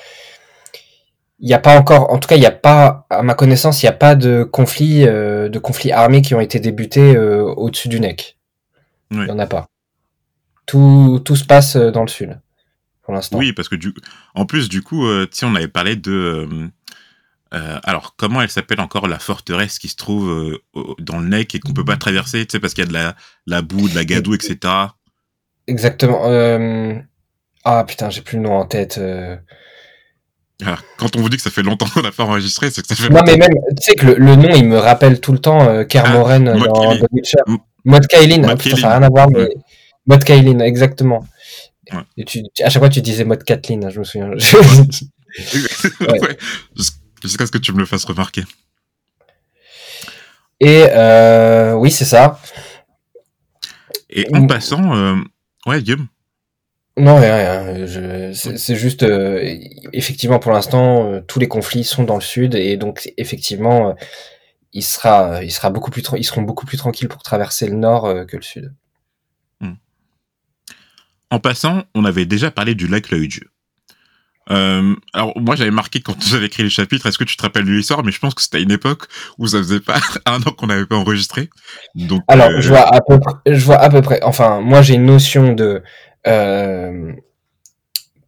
il 1.41 1.47
n'y 1.47 1.55
a 1.55 1.59
pas 1.59 1.79
encore, 1.79 2.13
en 2.13 2.19
tout 2.19 2.29
cas, 2.29 2.37
il 2.37 2.41
n'y 2.41 2.47
a 2.47 2.51
pas, 2.51 3.07
à 3.09 3.23
ma 3.23 3.35
connaissance, 3.35 3.83
il 3.83 3.87
n'y 3.87 3.91
a 3.91 3.95
pas 3.95 4.15
de 4.15 4.45
conflits, 4.45 5.07
euh, 5.07 5.49
de 5.49 5.59
conflits 5.59 5.91
armés 5.91 6.21
qui 6.21 6.35
ont 6.35 6.41
été 6.41 6.61
débutés 6.61 7.17
euh, 7.17 7.43
au-dessus 7.43 7.89
du 7.89 7.99
NEC. 7.99 8.37
Il 9.11 9.21
n'y 9.21 9.31
en 9.31 9.39
a 9.39 9.47
pas. 9.47 9.67
Tout, 10.67 11.21
tout 11.25 11.37
se 11.37 11.45
passe 11.45 11.77
euh, 11.77 11.91
dans 11.91 12.03
le 12.03 12.09
sud, 12.09 12.39
pour 13.03 13.15
l'instant. 13.15 13.39
Oui, 13.39 13.55
parce 13.55 13.71
que 13.71 13.75
du, 13.75 13.95
en 14.35 14.45
plus, 14.45 14.69
du 14.69 14.83
coup, 14.83 15.07
euh, 15.07 15.27
on 15.43 15.55
avait 15.55 15.67
parlé 15.67 15.97
de, 15.97 16.47
alors, 17.51 18.15
comment 18.17 18.43
elle 18.43 18.51
s'appelle 18.51 18.81
encore 18.81 19.09
la 19.09 19.19
forteresse 19.19 19.79
qui 19.79 19.89
se 19.89 19.97
trouve 19.97 20.61
dans 21.01 21.19
le 21.19 21.27
NEC 21.27 21.55
et 21.57 21.59
qu'on 21.59 21.73
peut 21.73 21.85
pas 21.85 21.97
traverser, 21.97 22.47
tu 22.47 22.53
sais, 22.53 22.61
parce 22.61 22.75
qu'il 22.75 22.85
y 22.85 22.87
a 22.87 22.89
de 22.89 22.93
la, 22.93 23.17
la 23.47 23.63
boue, 23.63 23.89
de 23.89 23.95
la 23.97 24.05
gadoue, 24.05 24.35
etc. 24.35 24.59
Exactement. 25.67 26.21
Ah 27.65 27.85
putain, 27.85 28.09
j'ai 28.09 28.21
plus 28.21 28.37
le 28.37 28.45
nom 28.45 28.53
en 28.53 28.67
tête. 28.67 29.01
Quand 30.97 31.17
on 31.17 31.21
vous 31.21 31.29
dit 31.29 31.37
que 31.37 31.43
ça 31.43 31.51
fait 31.51 31.63
longtemps 31.63 31.87
qu'on 31.93 32.03
n'a 32.03 32.13
pas 32.13 32.25
enregistré, 32.25 32.71
c'est 32.71 32.83
que 32.83 32.89
ça 32.89 32.95
fait 32.95 33.09
Non, 33.09 33.21
longtemps. 33.21 33.33
mais 33.33 33.37
même, 33.39 33.51
tu 33.79 33.83
sais 33.83 33.95
que 33.95 34.07
le, 34.07 34.15
le 34.15 34.37
nom, 34.37 34.49
il 34.55 34.67
me 34.67 34.79
rappelle 34.79 35.21
tout 35.21 35.33
le 35.33 35.39
temps 35.39 35.63
euh, 35.69 35.85
Kermoren 35.85 36.49
Ah, 36.49 36.59
dans. 36.59 36.97
The 36.99 37.07
Witcher. 37.13 37.39
M- 37.47 37.59
Maud 37.85 38.07
Kailin, 38.07 38.45
ah, 38.49 38.57
putain, 38.57 38.77
ça 38.77 38.89
n'a 38.89 38.99
rien 38.99 39.03
à 39.07 39.09
voir, 39.09 39.29
mais 39.31 39.39
Ouais. 39.45 39.55
Maud 40.07 40.23
Kailin, 40.25 40.59
exactement. 40.61 41.25
Ouais. 41.93 42.01
Et 42.17 42.25
tu, 42.25 42.43
tu- 42.55 42.63
à 42.63 42.69
chaque 42.71 42.81
fois, 42.83 42.89
tu 42.89 43.01
disais 43.03 43.25
Maud 43.25 43.43
Kathleen, 43.43 43.85
hein, 43.85 43.89
je 43.91 43.99
me 44.01 44.05
souviens. 44.05 44.31
ouais. 46.01 46.37
Jus- 46.77 46.91
Jusqu'à 47.23 47.47
ce 47.47 47.51
que 47.53 47.59
tu 47.59 47.73
me 47.73 47.79
le 47.79 47.87
fasses 47.87 48.05
remarquer. 48.05 48.45
Et 50.61 50.87
euh, 50.91 51.73
oui, 51.75 51.91
c'est 51.91 52.05
ça. 52.05 52.39
Et 54.11 54.27
en 54.35 54.47
passant, 54.47 54.95
euh, 54.95 55.17
ouais, 55.67 55.83
Guillaume. 55.83 56.07
Non, 57.01 57.17
rien, 57.17 57.65
rien. 57.65 58.33
C'est 58.35 58.77
juste, 58.77 59.03
euh, 59.03 59.57
effectivement, 59.93 60.39
pour 60.39 60.53
l'instant, 60.53 61.13
euh, 61.13 61.21
tous 61.27 61.39
les 61.39 61.49
conflits 61.49 61.85
sont 61.85 62.05
dans 62.05 62.17
le 62.17 62.21
sud, 62.21 62.55
et 62.55 62.77
donc 62.77 63.13
effectivement, 63.17 63.91
euh, 63.91 63.93
il 64.73 64.83
sera, 64.83 65.43
il 65.43 65.51
sera 65.51 65.71
beaucoup 65.71 65.91
plus, 65.91 66.03
ils 66.17 66.25
seront 66.25 66.43
beaucoup 66.43 66.67
plus 66.67 66.77
tranquilles 66.77 67.09
pour 67.09 67.23
traverser 67.23 67.67
le 67.67 67.75
nord 67.75 68.27
que 68.27 68.37
le 68.37 68.43
sud. 68.43 68.75
En 71.33 71.39
passant, 71.39 71.85
on 71.95 72.05
avait 72.05 72.27
déjà 72.27 72.51
parlé 72.51 72.75
du 72.75 72.89
lac. 72.89 73.09
Euh, 74.51 74.97
alors 75.13 75.33
moi 75.39 75.55
j'avais 75.55 75.71
marqué 75.71 76.01
quand 76.01 76.21
j'avais 76.21 76.47
écrit 76.47 76.65
les 76.65 76.71
chapitres, 76.71 77.07
est-ce 77.07 77.19
que 77.19 77.25
tu 77.25 77.37
te 77.37 77.43
rappelles 77.43 77.67
de 77.67 77.71
l'histoire 77.71 78.03
Mais 78.03 78.11
je 78.11 78.19
pense 78.19 78.35
que 78.35 78.43
c'était 78.43 78.59
à 78.59 78.61
une 78.61 78.73
époque 78.73 79.05
où 79.39 79.47
ça 79.47 79.59
faisait 79.59 79.81
pas 79.81 80.01
un 80.27 80.39
an 80.43 80.51
qu'on 80.57 80.67
n'avait 80.67 80.87
pas 80.87 80.97
enregistré. 80.97 81.51
Donc 81.95 82.23
Alors, 82.27 82.49
euh, 82.49 82.61
je 82.61 82.69
vois 82.71 82.93
à 82.93 83.01
peu 83.01 83.21
près, 83.21 83.35
je 83.47 83.65
vois 83.65 83.77
à 83.77 83.89
peu 83.89 84.03
près. 84.03 84.21
Enfin, 84.23 84.61
moi, 84.61 84.83
j'ai 84.83 84.95
une 84.95 85.07
notion 85.07 85.53
de 85.53 85.83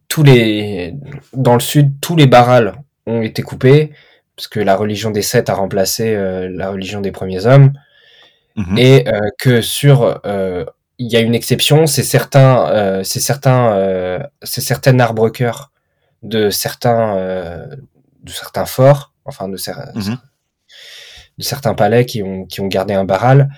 tous 0.07 0.23
les 0.23 0.93
dans 1.33 1.53
le 1.53 1.59
sud, 1.59 1.93
tous 2.01 2.15
les 2.15 2.27
barrals 2.27 2.75
ont 3.05 3.21
été 3.21 3.41
coupés 3.41 3.91
parce 4.35 4.47
que 4.47 4.59
la 4.59 4.75
religion 4.75 5.11
des 5.11 5.21
sept 5.21 5.49
a 5.49 5.53
remplacé 5.55 6.15
euh, 6.15 6.49
la 6.49 6.69
religion 6.71 7.01
des 7.01 7.11
premiers 7.11 7.45
hommes. 7.45 7.73
mhm, 8.55 8.77
et 8.77 9.07
euh, 9.07 9.19
que 9.39 9.61
sur 9.61 10.21
euh, 10.25 10.65
il 10.99 11.11
y 11.11 11.15
a 11.17 11.21
une 11.21 11.35
exception, 11.35 11.87
c'est 11.87 12.03
certains, 12.03 12.67
euh, 12.69 13.03
c'est 13.03 13.19
certains, 13.19 13.73
euh, 13.75 14.19
c'est 14.43 14.61
certains 14.61 14.99
arbres 14.99 15.29
cœurs 15.29 15.71
de 16.23 16.49
certains, 16.51 17.17
euh, 17.17 17.65
de 18.23 18.31
certains 18.31 18.65
forts, 18.65 19.13
enfin 19.25 19.49
de, 19.49 19.57
cer- 19.57 19.91
Mhm. 19.95 20.17
de 21.37 21.43
certains 21.43 21.73
palais 21.73 22.05
qui 22.05 22.21
ont 22.23 22.45
qui 22.45 22.61
ont 22.61 22.67
gardé 22.67 22.93
un 22.93 23.05
barral, 23.05 23.49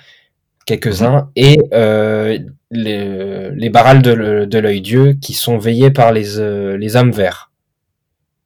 quelques-uns, 0.66 1.30
et 1.36 1.58
euh, 1.74 2.40
les, 2.76 3.52
les 3.52 3.70
barrals 3.70 4.02
de, 4.02 4.12
l'œil 4.60 4.82
Dieu 4.82 5.14
qui 5.22 5.34
sont 5.34 5.58
veillés 5.58 5.92
par 5.92 6.12
les 6.12 6.38
euh, 6.40 6.78
les 6.78 6.96
hommes 6.96 7.12
verts. 7.12 7.52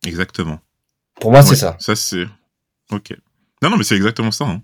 exactement. 0.06 0.60
Pour 1.20 1.32
moi, 1.32 1.42
c'est 1.42 1.56
ça. 1.56 1.76
Ça 1.80 1.96
c'est 1.96 2.26
ok. 2.92 3.14
Non 3.62 3.70
non 3.70 3.78
mais 3.78 3.84
c'est 3.84 3.96
exactement 3.96 4.32
ça. 4.32 4.46
hein. 4.46 4.62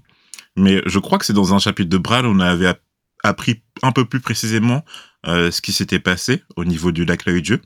Mais 0.56 0.82
je 0.86 1.00
crois 1.00 1.18
que 1.18 1.26
c'est 1.26 1.34
dans 1.34 1.54
un 1.54 1.60
chapitre 1.60 1.90
de 1.90 1.98
Bran 1.98 2.24
on 2.24 2.40
avait 2.40 2.68
app- 2.68 2.82
appris 3.24 3.62
un 3.84 3.92
peu 3.92 4.06
plus 4.06 4.22
précisément 4.22 4.86
euh, 5.28 5.52
ce 5.52 5.62
qui 5.62 5.74
s'était 5.74 6.00
passé 6.00 6.44
au 6.56 6.64
niveau 6.64 6.92
du 6.94 7.04
lac 7.04 7.26
L'œil-Dieu. 7.26 7.62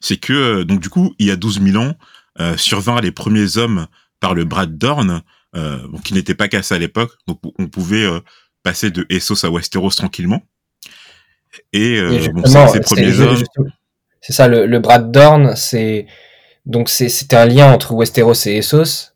C'est 0.00 0.16
que 0.16 0.32
euh, 0.32 0.64
donc 0.64 0.80
du 0.80 0.88
coup 0.88 1.14
il 1.18 1.26
y 1.26 1.30
a 1.30 1.36
12 1.36 1.60
000 1.62 1.82
ans 1.82 1.94
euh, 2.40 2.56
survinrent 2.56 3.00
les 3.02 3.12
premiers 3.12 3.58
hommes 3.58 3.86
par 4.20 4.34
le 4.34 4.44
bras 4.44 4.66
de 4.66 4.72
Dorne, 4.74 5.22
qui 6.04 6.14
n'était 6.14 6.34
pas 6.34 6.46
cassé 6.48 6.74
à 6.74 6.78
l'époque, 6.78 7.12
donc 7.26 7.40
on 7.58 7.66
pouvait 7.68 8.06
passer 8.62 8.90
de 8.90 9.04
Essos 9.08 9.44
à 9.46 9.50
Westeros 9.50 9.90
tranquillement. 9.96 10.42
Et, 11.72 11.96
euh, 11.98 12.12
Et 12.12 12.28
bon, 12.28 12.42
c'est- 12.46 12.80
premiers 12.80 13.10
je- 13.10 13.22
hommes, 13.22 13.36
justement, 13.36 13.66
C'est 14.20 14.32
ça, 14.32 14.48
le, 14.48 14.66
le 14.66 14.78
Brad 14.78 15.10
Dorn, 15.10 15.54
c'est 15.56 16.06
donc 16.66 16.88
c'est 16.88 17.08
c'était 17.08 17.36
un 17.36 17.46
lien 17.46 17.72
entre 17.72 17.92
Westeros 17.94 18.34
et 18.46 18.56
Essos. 18.58 19.12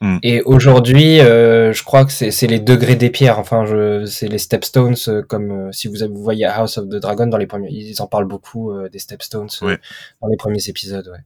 Hmm. 0.00 0.18
Et 0.22 0.42
aujourd'hui, 0.42 1.20
euh, 1.20 1.72
je 1.72 1.82
crois 1.82 2.04
que 2.04 2.12
c'est 2.12 2.46
les 2.46 2.60
degrés 2.60 2.94
des 2.96 3.08
pierres. 3.10 3.38
Enfin, 3.38 3.64
c'est 4.06 4.28
les 4.28 4.38
stepstones, 4.38 4.96
euh, 5.08 5.22
comme 5.22 5.68
euh, 5.68 5.72
si 5.72 5.88
vous, 5.88 5.96
vous 6.10 6.22
voyez 6.22 6.44
House 6.44 6.76
of 6.78 6.88
the 6.88 6.96
Dragon 6.96 7.26
dans 7.26 7.38
les 7.38 7.46
premiers, 7.46 7.70
ils 7.70 8.02
en 8.02 8.06
parlent 8.06 8.26
beaucoup 8.28 8.70
euh, 8.72 8.88
des 8.90 8.98
stepstones 8.98 9.48
Ouais. 9.62 9.78
dans 10.20 10.28
les 10.28 10.36
premiers 10.36 10.68
épisodes. 10.68 11.08
Ouais. 11.08 11.24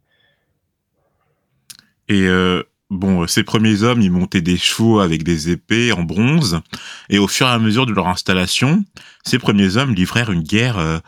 Et 2.08 2.26
euh, 2.26 2.62
bon, 2.90 3.22
euh, 3.22 3.26
ces 3.26 3.44
premiers 3.44 3.82
hommes, 3.82 4.00
ils 4.00 4.10
montaient 4.10 4.40
des 4.40 4.56
chevaux 4.56 5.00
avec 5.00 5.22
des 5.22 5.50
épées 5.50 5.92
en 5.92 6.02
bronze. 6.02 6.60
Et 7.08 7.18
au 7.18 7.28
fur 7.28 7.46
et 7.46 7.50
à 7.50 7.58
mesure 7.58 7.86
de 7.86 7.92
leur 7.92 8.08
installation, 8.08 8.84
ces 9.24 9.38
premiers 9.38 9.76
hommes 9.76 9.94
livrèrent 9.94 10.30
une 10.32 10.42
guerre, 10.42 10.78
euh, 10.78 10.98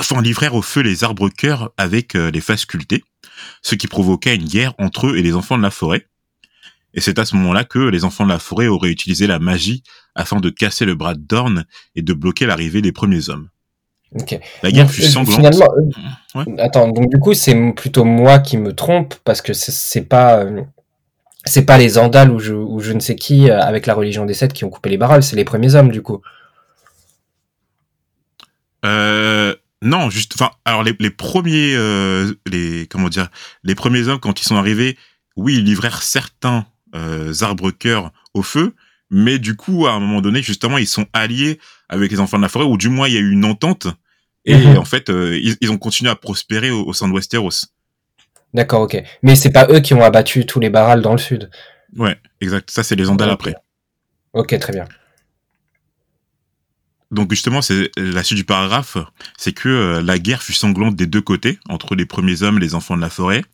enfin 0.00 0.20
livrèrent 0.22 0.54
au 0.54 0.62
feu 0.62 0.80
les 0.82 1.04
arbres 1.04 1.28
cœurs 1.28 1.70
avec 1.76 2.14
euh, 2.14 2.30
les 2.30 2.40
faces 2.40 2.60
sculptées, 2.60 3.04
ce 3.62 3.74
qui 3.74 3.86
provoqua 3.86 4.34
une 4.34 4.44
guerre 4.48 4.74
entre 4.78 5.08
eux 5.08 5.16
et 5.16 5.22
les 5.22 5.34
enfants 5.34 5.58
de 5.58 5.62
la 5.62 5.70
forêt. 5.70 6.06
Et 6.92 7.00
c'est 7.00 7.18
à 7.20 7.24
ce 7.24 7.36
moment-là 7.36 7.62
que 7.64 7.78
les 7.78 8.04
enfants 8.04 8.24
de 8.24 8.30
la 8.32 8.40
forêt 8.40 8.66
auraient 8.66 8.90
utilisé 8.90 9.28
la 9.28 9.38
magie 9.38 9.84
afin 10.16 10.40
de 10.40 10.50
casser 10.50 10.84
le 10.84 10.96
bras 10.96 11.14
de 11.14 11.20
Dorne 11.20 11.64
et 11.94 12.02
de 12.02 12.12
bloquer 12.12 12.46
l'arrivée 12.46 12.82
des 12.82 12.90
premiers 12.90 13.28
hommes. 13.28 13.48
Ok. 14.18 14.36
La 14.64 14.72
guerre 14.72 14.86
Donc, 14.86 14.94
fut 14.94 15.02
euh, 15.02 15.08
sanglante. 15.08 15.36
Finalement, 15.36 15.68
Ouais. 16.34 16.44
attends. 16.60 16.88
Donc 16.88 17.08
du 17.10 17.18
coup, 17.20 17.32
c'est 17.32 17.54
plutôt 17.76 18.02
moi 18.04 18.40
qui 18.40 18.56
me 18.56 18.74
trompe 18.74 19.14
parce 19.24 19.40
que 19.40 19.52
c'est- 19.52 19.70
c'est 19.70 20.02
pas 20.02 20.38
euh, 20.42 20.62
c'est 21.44 21.64
pas 21.64 21.78
les 21.78 21.98
Andals 21.98 22.30
ou 22.30 22.38
je, 22.38 22.52
ou 22.54 22.80
je 22.80 22.92
ne 22.92 23.00
sais 23.00 23.16
qui 23.16 23.50
euh, 23.50 23.60
avec 23.60 23.86
la 23.86 23.94
religion 23.94 24.26
des 24.26 24.34
sept 24.34 24.52
qui 24.52 24.64
ont 24.64 24.70
coupé 24.70 24.90
les 24.90 24.98
barrels, 24.98 25.22
c'est 25.22 25.36
les 25.36 25.44
premiers 25.44 25.74
hommes 25.74 25.90
du 25.90 26.02
coup. 26.02 26.20
Euh, 28.84 29.54
non, 29.82 30.10
juste, 30.10 30.34
enfin, 30.34 30.50
alors 30.64 30.82
les, 30.82 30.94
les 30.98 31.10
premiers, 31.10 31.74
euh, 31.76 32.32
les 32.46 32.86
comment 32.88 33.08
dire, 33.08 33.28
les 33.64 33.74
premiers 33.74 34.08
hommes 34.08 34.20
quand 34.20 34.40
ils 34.40 34.44
sont 34.44 34.56
arrivés, 34.56 34.96
oui, 35.36 35.56
ils 35.56 35.64
livrèrent 35.64 36.02
certains 36.02 36.66
euh, 36.94 37.32
arbres 37.42 37.70
cœurs 37.70 38.10
au 38.34 38.42
feu, 38.42 38.74
mais 39.10 39.38
du 39.38 39.56
coup, 39.56 39.86
à 39.86 39.92
un 39.92 40.00
moment 40.00 40.20
donné, 40.20 40.42
justement, 40.42 40.78
ils 40.78 40.86
sont 40.86 41.06
alliés 41.12 41.58
avec 41.88 42.10
les 42.10 42.20
enfants 42.20 42.36
de 42.36 42.42
la 42.42 42.48
forêt, 42.48 42.64
ou 42.64 42.76
du 42.76 42.88
moins 42.88 43.08
il 43.08 43.14
y 43.14 43.16
a 43.16 43.20
eu 43.20 43.30
une 43.32 43.44
entente, 43.44 43.86
et 44.44 44.56
Mhm. 44.56 44.78
en 44.78 44.84
fait, 44.84 45.08
ils, 45.08 45.56
ils 45.60 45.70
ont 45.70 45.78
continué 45.78 46.10
à 46.10 46.16
prospérer 46.16 46.70
au, 46.70 46.84
au 46.86 46.92
sein 46.92 47.08
de 47.08 47.12
Westeros. 47.12 47.66
D'accord, 48.54 48.82
ok. 48.82 49.02
Mais 49.22 49.36
c'est 49.36 49.52
pas 49.52 49.66
eux 49.70 49.80
qui 49.80 49.94
ont 49.94 50.02
abattu 50.02 50.44
tous 50.46 50.60
les 50.60 50.70
barrals 50.70 51.02
dans 51.02 51.12
le 51.12 51.18
sud. 51.18 51.50
Ouais, 51.96 52.18
exact. 52.40 52.70
Ça, 52.70 52.82
c'est 52.82 52.96
les 52.96 53.08
Andals 53.08 53.28
Ok. 53.30 53.34
après. 53.34 53.54
Ok, 54.32 54.58
très 54.58 54.72
bien. 54.72 54.86
Donc 57.10 57.30
justement, 57.30 57.60
c'est 57.60 57.90
la 57.96 58.22
suite 58.22 58.38
du 58.38 58.44
paragraphe, 58.44 58.96
c'est 59.36 59.52
que 59.52 59.68
euh, 59.68 60.02
la 60.02 60.18
guerre 60.18 60.42
fut 60.42 60.52
sanglante 60.52 60.94
des 60.94 61.06
deux 61.06 61.20
côtés, 61.20 61.58
entre 61.68 61.96
les 61.96 62.06
premiers 62.06 62.42
hommes 62.42 62.58
et 62.58 62.60
les 62.60 62.74
enfants 62.76 62.96
de 62.96 63.00
la 63.00 63.10
forêt, 63.10 63.44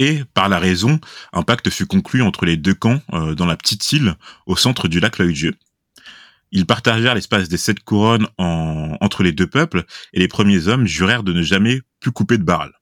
et 0.00 0.22
par 0.34 0.48
la 0.48 0.58
raison, 0.58 0.98
un 1.32 1.42
pacte 1.42 1.70
fut 1.70 1.86
conclu 1.86 2.22
entre 2.22 2.44
les 2.44 2.56
deux 2.56 2.74
camps 2.74 3.00
euh, 3.12 3.36
dans 3.36 3.46
la 3.46 3.56
petite 3.56 3.92
île 3.92 4.14
au 4.46 4.56
centre 4.56 4.88
du 4.88 4.98
lac 4.98 5.18
L'œil-Dieu. 5.18 5.54
Ils 6.50 6.66
partagèrent 6.66 7.14
l'espace 7.14 7.48
des 7.48 7.56
sept 7.56 7.80
couronnes 7.84 8.26
en- 8.38 8.96
entre 9.00 9.22
les 9.22 9.30
deux 9.32 9.46
peuples, 9.46 9.84
et 10.12 10.18
les 10.18 10.28
premiers 10.28 10.66
hommes 10.66 10.86
jurèrent 10.86 11.22
de 11.22 11.32
ne 11.32 11.42
jamais 11.42 11.80
plus 12.00 12.10
couper 12.10 12.36
de 12.38 12.42
barral. 12.44 12.72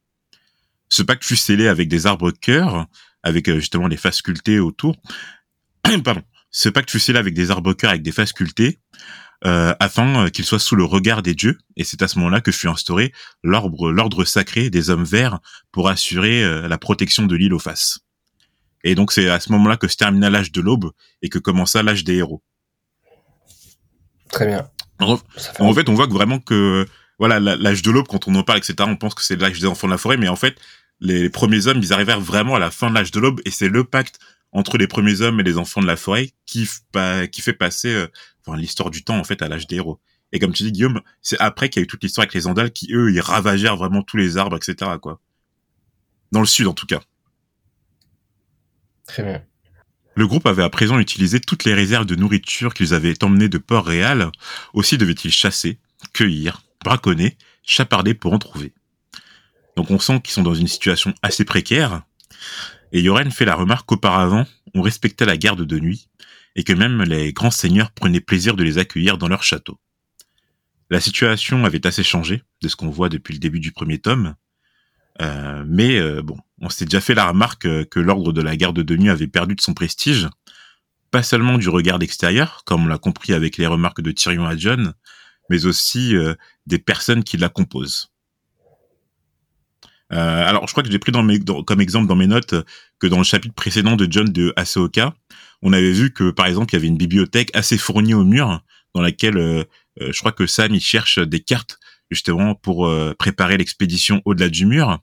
Ce 0.93 1.03
pacte 1.03 1.25
fut 1.25 1.37
scellé 1.37 1.69
avec 1.69 1.89
des 1.89 2.07
arbres 2.07 2.33
cœurs, 2.33 2.87
avec 3.23 3.49
euh, 3.49 3.59
justement 3.59 3.89
les 3.89 3.97
faces 3.97 4.17
sculptées 4.17 4.61
autour. 4.61 4.95
Pardon. 6.05 6.21
Ce 6.51 6.69
pacte 6.69 6.91
fut 6.91 7.01
scellé 7.01 7.19
avec 7.19 7.33
des 7.33 7.51
arbres 7.51 7.73
cœurs 7.73 7.93
avec 7.93 8.03
des 8.03 8.13
faces 8.13 8.29
sculptées, 8.29 8.79
euh, 9.47 9.75
afin 9.81 10.27
euh, 10.27 10.29
qu'il 10.29 10.45
soit 10.45 10.59
sous 10.59 10.77
le 10.77 10.85
regard 10.85 11.23
des 11.23 11.35
dieux. 11.35 11.57
Et 11.79 11.85
c'est 11.85 12.03
à 12.03 12.09
ce 12.09 12.19
moment-là 12.19 12.43
que 12.43 12.53
fut 12.53 12.69
instauré 12.69 13.15
l'ordre, 13.43 13.91
l'ordre 13.91 14.27
sacré 14.27 14.69
des 14.69 14.91
hommes 14.91 15.05
verts 15.05 15.41
pour 15.71 15.89
assurer 15.89 16.45
euh, 16.45 16.69
la 16.69 16.77
protection 16.77 17.25
de 17.25 17.37
l'île 17.37 17.55
aux 17.55 17.59
faces. 17.59 18.01
Et 18.85 18.95
donc 18.95 19.13
c'est 19.13 19.31
à 19.31 19.41
ce 19.41 19.51
moment-là 19.53 19.79
que 19.79 19.89
se 19.89 19.97
termina 19.97 20.29
l'âge 20.29 20.53
de 20.53 20.61
l'aube 20.61 20.91
et 21.23 21.31
que 21.31 21.39
commença 21.39 21.83
l'âge 21.83 22.05
des 22.05 22.17
héros. 22.17 22.43
Très 24.31 24.47
bien. 24.47 24.69
En, 24.99 25.19
en 25.59 25.73
fait, 25.73 25.89
on 25.89 25.95
voit 25.95 26.07
que 26.07 26.13
vraiment 26.13 26.39
que 26.39 26.87
voilà 27.19 27.39
l'âge 27.39 27.83
de 27.83 27.91
l'aube, 27.93 28.09
quand 28.09 28.27
on 28.27 28.35
en 28.35 28.43
parle, 28.43 28.59
etc., 28.59 28.75
on 28.81 28.97
pense 28.97 29.15
que 29.15 29.23
c'est 29.23 29.37
l'âge 29.37 29.61
des 29.61 29.67
enfants 29.67 29.87
de 29.87 29.93
la 29.93 29.99
forêt, 29.99 30.17
mais 30.17 30.29
en 30.29 30.35
fait, 30.35 30.57
les 31.03 31.29
premiers 31.29 31.67
hommes, 31.67 31.81
ils 31.83 31.93
arrivèrent 31.93 32.21
vraiment 32.21 32.55
à 32.55 32.59
la 32.59 32.71
fin 32.71 32.89
de 32.89 32.95
l'âge 32.95 33.11
de 33.11 33.21
l'aube, 33.21 33.41
et 33.45 33.51
c'est 33.51 33.69
le 33.69 33.85
pacte 33.85 34.19
entre 34.53 34.79
les 34.79 34.87
premiers 34.87 35.21
hommes 35.21 35.41
et 35.41 35.43
les 35.43 35.59
enfants 35.59 35.81
de 35.83 35.87
la 35.87 35.97
forêt 35.97 36.31
qui, 36.47 36.65
f- 36.65 36.81
pa- 36.93 37.27
qui 37.27 37.41
fait 37.43 37.53
passer 37.55 37.93
euh, 37.93 38.07
enfin, 38.47 38.57
l'histoire 38.57 38.91
du 38.91 39.03
temps 39.03 39.19
en 39.19 39.25
fait 39.25 39.43
à 39.43 39.49
l'âge 39.49 39.67
des 39.67 39.77
héros. 39.77 40.01
Et 40.33 40.39
comme 40.39 40.53
tu 40.53 40.63
dis, 40.63 40.73
Guillaume, 40.73 41.01
c'est 41.21 41.39
après 41.41 41.69
qu'il 41.69 41.81
y 41.81 41.83
a 41.83 41.85
eu 41.85 41.87
toute 41.87 42.03
l'histoire 42.03 42.23
avec 42.23 42.35
les 42.35 42.47
Andals 42.47 42.71
qui, 42.73 42.93
eux, 42.95 43.13
ils 43.13 43.21
ravagèrent 43.21 43.77
vraiment 43.77 44.03
tous 44.03 44.17
les 44.17 44.37
arbres, 44.39 44.57
etc., 44.57 44.93
quoi. 45.01 45.21
Dans 46.33 46.41
le 46.41 46.47
sud, 46.47 46.67
en 46.67 46.73
tout 46.75 46.87
cas. 46.87 47.01
très 49.07 49.23
bien. 49.23 49.43
Le 50.15 50.27
groupe 50.27 50.47
avait 50.47 50.63
à 50.63 50.69
présent 50.71 50.99
utilisé 50.99 51.41
toutes 51.41 51.65
les 51.65 51.75
réserves 51.75 52.07
de 52.07 52.15
nourriture 52.15 52.75
qu'ils 52.75 52.93
avaient 52.95 53.23
emmenées 53.25 53.49
de 53.49 53.59
Port-Réal. 53.59 54.31
Aussi 54.75 54.99
devait-il 54.99 55.33
chasser, 55.33 55.79
cueillir, 56.13 56.63
braconner, 56.85 57.37
chaparder 57.63 58.13
pour 58.15 58.33
en 58.35 58.39
trouver. 58.39 58.73
Donc 59.77 59.91
on 59.91 59.99
sent 59.99 60.21
qu'ils 60.21 60.33
sont 60.33 60.43
dans 60.43 60.55
une 60.55 60.69
situation 60.69 61.15
assez 61.23 61.45
précaire. 61.45 62.03
Et 62.93 63.01
Yoren 63.01 63.31
fait 63.31 63.45
la 63.45 63.55
remarque 63.55 63.87
qu'auparavant, 63.87 64.47
on 64.75 64.83
respectait 64.83 65.25
la 65.25 65.37
garde 65.37 65.63
de 65.63 65.79
nuit 65.79 66.09
et 66.57 66.65
que 66.65 66.73
même 66.73 67.03
les 67.03 67.33
grands 67.33 67.51
seigneurs 67.51 67.91
prenaient 67.93 68.21
plaisir 68.21 68.55
de 68.57 68.63
les 68.63 68.79
accueillir 68.79 69.17
dans 69.17 69.29
leur 69.29 69.43
château. 69.43 69.79
La 70.91 71.01
situation 71.01 71.65
avait 71.65 71.87
assez 71.87 72.03
changé 72.03 72.43
de 72.61 72.69
ce 72.69 72.77
qu'on 72.77 72.91
voit 72.91 73.09
depuis 73.09 73.33
le 73.33 73.39
début 73.39 73.61
du 73.61 73.73
premier 73.73 73.99
tome. 73.99 74.35
Euh, 75.23 75.65
mais 75.67 75.99
euh, 75.99 76.23
bon, 76.23 76.39
on 76.61 76.69
s'était 76.69 76.85
déjà 76.85 77.01
fait 77.01 77.15
la 77.15 77.27
remarque 77.27 77.67
que 77.87 78.01
l'ordre 78.01 78.33
de 78.33 78.43
la 78.43 78.57
garde 78.57 78.81
de 78.81 78.97
nuit 78.97 79.09
avait 79.09 79.27
perdu 79.27 79.55
de 79.55 79.61
son 79.61 79.73
prestige, 79.73 80.29
pas 81.11 81.23
seulement 81.23 81.57
du 81.57 81.71
regard 81.71 82.03
extérieur, 82.03 82.63
comme 82.67 82.85
on 82.85 82.89
l'a 82.89 82.99
compris 82.99 83.33
avec 83.33 83.57
les 83.57 83.67
remarques 83.67 84.03
de 84.03 84.11
Tyrion 84.11 84.45
à 84.45 84.57
John, 84.57 84.93
mais 85.49 85.65
aussi 85.67 86.15
des 86.67 86.79
personnes 86.79 87.25
qui 87.25 87.37
la 87.37 87.51
composent. 87.51 88.12
Euh, 90.13 90.47
alors, 90.47 90.67
je 90.67 90.73
crois 90.73 90.83
que 90.83 90.91
j'ai 90.91 90.99
pris 90.99 91.13
dans 91.13 91.23
mes, 91.23 91.41
comme 91.41 91.81
exemple 91.81 92.07
dans 92.07 92.17
mes 92.17 92.27
notes 92.27 92.55
que 92.99 93.07
dans 93.07 93.19
le 93.19 93.25
chapitre 93.25 93.55
précédent 93.55 93.97
de 93.97 94.07
John 94.11 94.31
de 94.31 94.53
Aseoka, 94.57 95.15
on 95.63 95.73
avait 95.73 95.93
vu 95.93 96.13
que, 96.13 96.31
par 96.31 96.47
exemple, 96.47 96.73
il 96.73 96.77
y 96.77 96.79
avait 96.79 96.89
une 96.89 96.99
bibliothèque 96.99 97.51
assez 97.55 97.79
fournie 97.79 98.15
au 98.15 98.25
mur 98.25 98.63
dans 98.95 99.01
laquelle 99.01 99.39
euh, 99.39 99.65
euh, 100.01 100.13
je 100.13 100.19
crois 100.19 100.33
que 100.33 100.47
Sam 100.47 100.75
il 100.75 100.81
cherche 100.81 101.19
des 101.19 101.41
cartes 101.41 101.79
justement 102.11 102.55
pour 102.55 102.91
préparer 103.19 103.57
l'expédition 103.57 104.21
au-delà 104.27 104.51
du 104.51 104.67
mur. 104.67 104.99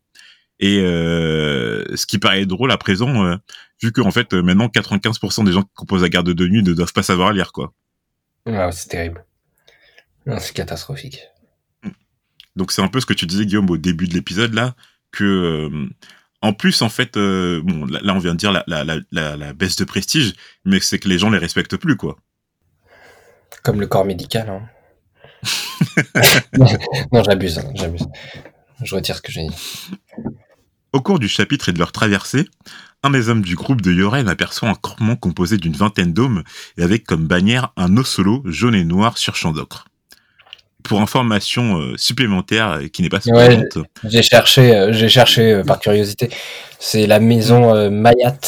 Et 0.59 0.75
ce 0.77 2.05
qui 2.05 2.19
paraît 2.19 2.45
drôle 2.45 2.71
à 2.71 2.77
présent, 2.77 3.35
vu 3.81 3.91
que 3.91 4.01
en 4.01 4.11
fait 4.11 4.31
maintenant 4.33 4.67
95% 4.67 5.43
des 5.43 5.51
gens 5.51 5.63
qui 5.63 5.73
composent 5.73 6.03
la 6.03 6.09
garde 6.09 6.29
de 6.29 6.47
nuit 6.47 6.61
ne 6.61 6.71
doivent 6.71 6.93
pas 6.93 7.01
savoir 7.01 7.33
lire 7.33 7.51
quoi. 7.51 7.73
Ah, 8.45 8.71
c'est 8.71 8.89
terrible. 8.89 9.25
C'est 10.37 10.53
catastrophique. 10.53 11.21
Donc 12.55 12.71
c'est 12.71 12.83
un 12.83 12.89
peu 12.89 12.99
ce 12.99 13.07
que 13.07 13.13
tu 13.13 13.25
disais 13.25 13.47
Guillaume 13.47 13.71
au 13.71 13.77
début 13.77 14.07
de 14.07 14.13
l'épisode 14.13 14.53
là, 14.53 14.75
que 15.11 15.23
euh, 15.23 15.89
en 16.41 16.53
plus 16.53 16.81
en 16.81 16.89
fait 16.89 17.17
euh, 17.17 17.61
bon 17.63 17.85
là, 17.85 18.13
on 18.13 18.19
vient 18.19 18.33
de 18.33 18.37
dire 18.39 18.51
la, 18.51 18.63
la, 18.67 18.83
la, 18.83 19.37
la 19.37 19.53
baisse 19.53 19.75
de 19.75 19.85
prestige 19.85 20.33
mais 20.65 20.79
c'est 20.79 20.99
que 20.99 21.07
les 21.09 21.17
gens 21.17 21.29
les 21.29 21.37
respectent 21.37 21.77
plus 21.77 21.97
quoi. 21.97 22.17
Comme 23.63 23.79
le 23.79 23.87
corps 23.87 24.05
médical 24.05 24.49
hein. 24.49 24.69
non 27.11 27.23
j'abuse 27.23 27.59
hein, 27.59 27.71
j'abuse. 27.75 28.07
Je 28.83 28.95
retire 28.95 29.17
ce 29.17 29.21
que 29.21 29.31
j'ai 29.31 29.47
dit. 29.47 29.55
Au 30.93 31.01
cours 31.01 31.19
du 31.19 31.27
chapitre 31.27 31.69
et 31.69 31.73
de 31.73 31.79
leur 31.79 31.91
traversée 31.91 32.47
un 33.01 33.11
des 33.11 33.29
hommes 33.29 33.41
du 33.41 33.55
groupe 33.55 33.81
de 33.81 33.93
Yoren 33.93 34.27
aperçoit 34.27 34.67
un 34.67 34.75
campement 34.75 35.15
composé 35.15 35.57
d'une 35.57 35.75
vingtaine 35.75 36.11
d'hommes 36.11 36.43
et 36.77 36.83
avec 36.83 37.05
comme 37.05 37.27
bannière 37.27 37.71
un 37.77 38.03
solo 38.03 38.43
jaune 38.45 38.75
et 38.75 38.83
noir 38.83 39.17
sur 39.17 39.37
champ 39.37 39.53
d'ocre 39.53 39.85
pour 40.83 41.01
information 41.01 41.79
euh, 41.79 41.97
supplémentaire 41.97 42.71
euh, 42.71 42.87
qui 42.87 43.01
n'est 43.01 43.09
pas 43.09 43.21
suffisante. 43.21 43.79
j'ai 44.05 44.21
cherché, 44.21 44.75
euh, 44.75 44.93
j'ai 44.93 45.09
cherché 45.09 45.61
par 45.65 45.79
curiosité. 45.79 46.29
C'est 46.79 47.07
la 47.07 47.19
maison 47.19 47.89
Mayat, 47.89 48.39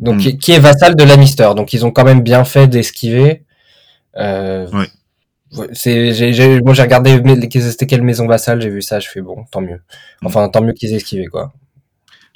donc 0.00 0.16
hmm. 0.16 0.38
qui, 0.38 0.52
est 0.52 0.58
vassale 0.58 0.96
de 0.96 1.04
Lannister. 1.04 1.50
Donc 1.56 1.72
ils 1.72 1.86
ont 1.86 1.90
quand 1.90 2.04
même 2.04 2.22
bien 2.22 2.44
fait 2.44 2.66
d'esquiver. 2.66 3.44
ouais. 4.16 4.88
C'est, 5.72 6.12
j'ai, 6.12 6.60
moi 6.60 6.74
j'ai 6.74 6.82
regardé 6.82 7.22
c'était 7.48 7.86
quelle 7.86 8.02
maison 8.02 8.26
vassale, 8.26 8.60
j'ai 8.60 8.68
vu 8.68 8.82
ça, 8.82 9.00
je 9.00 9.08
fais 9.08 9.22
bon, 9.22 9.44
tant 9.50 9.62
mieux. 9.62 9.80
Hmm. 10.20 10.26
Enfin, 10.26 10.48
tant 10.48 10.60
mieux 10.62 10.72
qu'ils 10.72 10.92
aient 10.92 10.96
esquivé 10.96 11.26
quoi. 11.26 11.52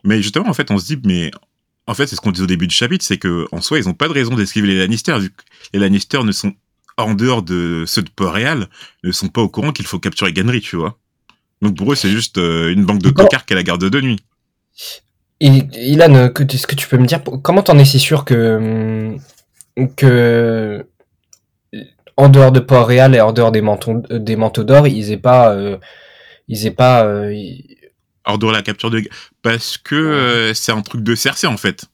Mais 0.05 0.21
justement, 0.23 0.49
en 0.49 0.55
fait, 0.55 0.71
on 0.71 0.79
se 0.79 0.87
dit, 0.87 1.01
mais 1.05 1.31
en 1.87 1.95
fait, 1.95 2.07
c'est 2.07 2.17
ce 2.17 2.21
qu'on 2.21 2.33
dit 2.33 2.43
au 2.43 2.47
début 2.47 2.67
du 2.67 2.75
chapitre, 2.75 3.05
c'est 3.05 3.19
que 3.19 3.47
en 3.53 3.61
soi, 3.61 3.79
ils 3.79 3.87
n'ont 3.87 3.95
pas 3.95 4.09
de 4.09 4.13
raison 4.13 4.35
d'esquiver 4.35 4.69
les 4.69 4.79
Lannister, 4.79 5.19
vu 5.19 5.31
que 5.31 5.43
les 5.73 5.81
Lannister 5.81 6.23
ne 6.23 6.33
sont 6.33 6.55
en 6.97 7.15
dehors 7.15 7.43
de 7.43 7.85
ceux 7.87 8.03
de 8.03 8.11
Port-Réal, 8.11 8.69
ne 9.03 9.13
sont 9.13 9.29
pas 9.29 9.41
au 9.41 9.49
courant 9.49 9.73
qu'il 9.73 9.87
faut 9.87 9.99
capturer 9.99 10.33
Ganry, 10.33 10.61
tu 10.61 10.77
vois. 10.77 10.99
Donc 11.63 11.77
pour 11.77 11.93
eux, 11.93 11.95
c'est 11.95 12.11
juste 12.11 12.39
euh, 12.39 12.73
une 12.73 12.85
banque 12.85 13.01
de 13.01 13.11
cocards 13.11 13.45
est 13.49 13.55
la 13.55 13.63
garde 13.63 13.89
de 13.89 14.01
nuit. 14.01 14.21
Ilan, 15.41 16.15
est-ce 16.15 16.67
que 16.67 16.75
tu 16.75 16.89
peux 16.89 16.99
me 16.99 17.07
dire 17.07 17.21
comment 17.43 17.63
t'en 17.63 17.79
es 17.79 17.85
si 17.85 17.99
sûr 17.99 18.25
que 18.25 19.17
que 19.97 20.87
en 22.17 22.29
dehors 22.29 22.53
de 22.53 22.61
Port-Réal 22.61 23.15
et 23.15 23.21
en 23.21 23.33
dehors 23.33 23.53
des 23.53 23.61
manteaux 23.61 24.03
des 24.11 24.37
manteaux 24.37 24.65
d'or, 24.65 24.87
ils 24.87 25.11
aient 25.11 25.17
pas 25.17 25.53
euh, 25.53 25.79
ils 26.49 26.67
aient 26.67 26.73
pas 26.73 27.05
euh, 27.05 27.35
hors 28.25 28.39
de 28.39 28.51
la 28.51 28.63
capture 28.63 28.91
de 28.91 29.03
parce 29.43 29.79
que 29.79 30.53
c'est 30.55 30.73
un 30.73 30.83
truc 30.83 31.03
de 31.03 31.15
Cersei 31.15 31.47
en 31.47 31.57
fait. 31.57 31.87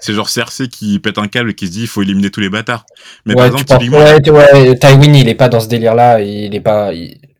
C'est 0.00 0.14
genre 0.14 0.28
Cersei 0.28 0.68
qui 0.68 0.98
pète 0.98 1.18
un 1.18 1.28
câble 1.28 1.50
et 1.50 1.54
qui 1.54 1.66
se 1.66 1.72
dit 1.72 1.82
il 1.82 1.86
faut 1.86 2.02
éliminer 2.02 2.30
tous 2.30 2.40
les 2.40 2.48
bâtards. 2.48 2.86
Mais 3.26 3.34
par 3.34 3.46
exemple, 3.46 3.64
ouais, 3.70 4.74
Tywin 4.78 5.14
il 5.14 5.28
est 5.28 5.34
pas 5.34 5.48
dans 5.48 5.60
ce 5.60 5.68
délire 5.68 5.94
là, 5.94 6.20
il 6.20 6.54
est 6.54 6.60
pas 6.60 6.90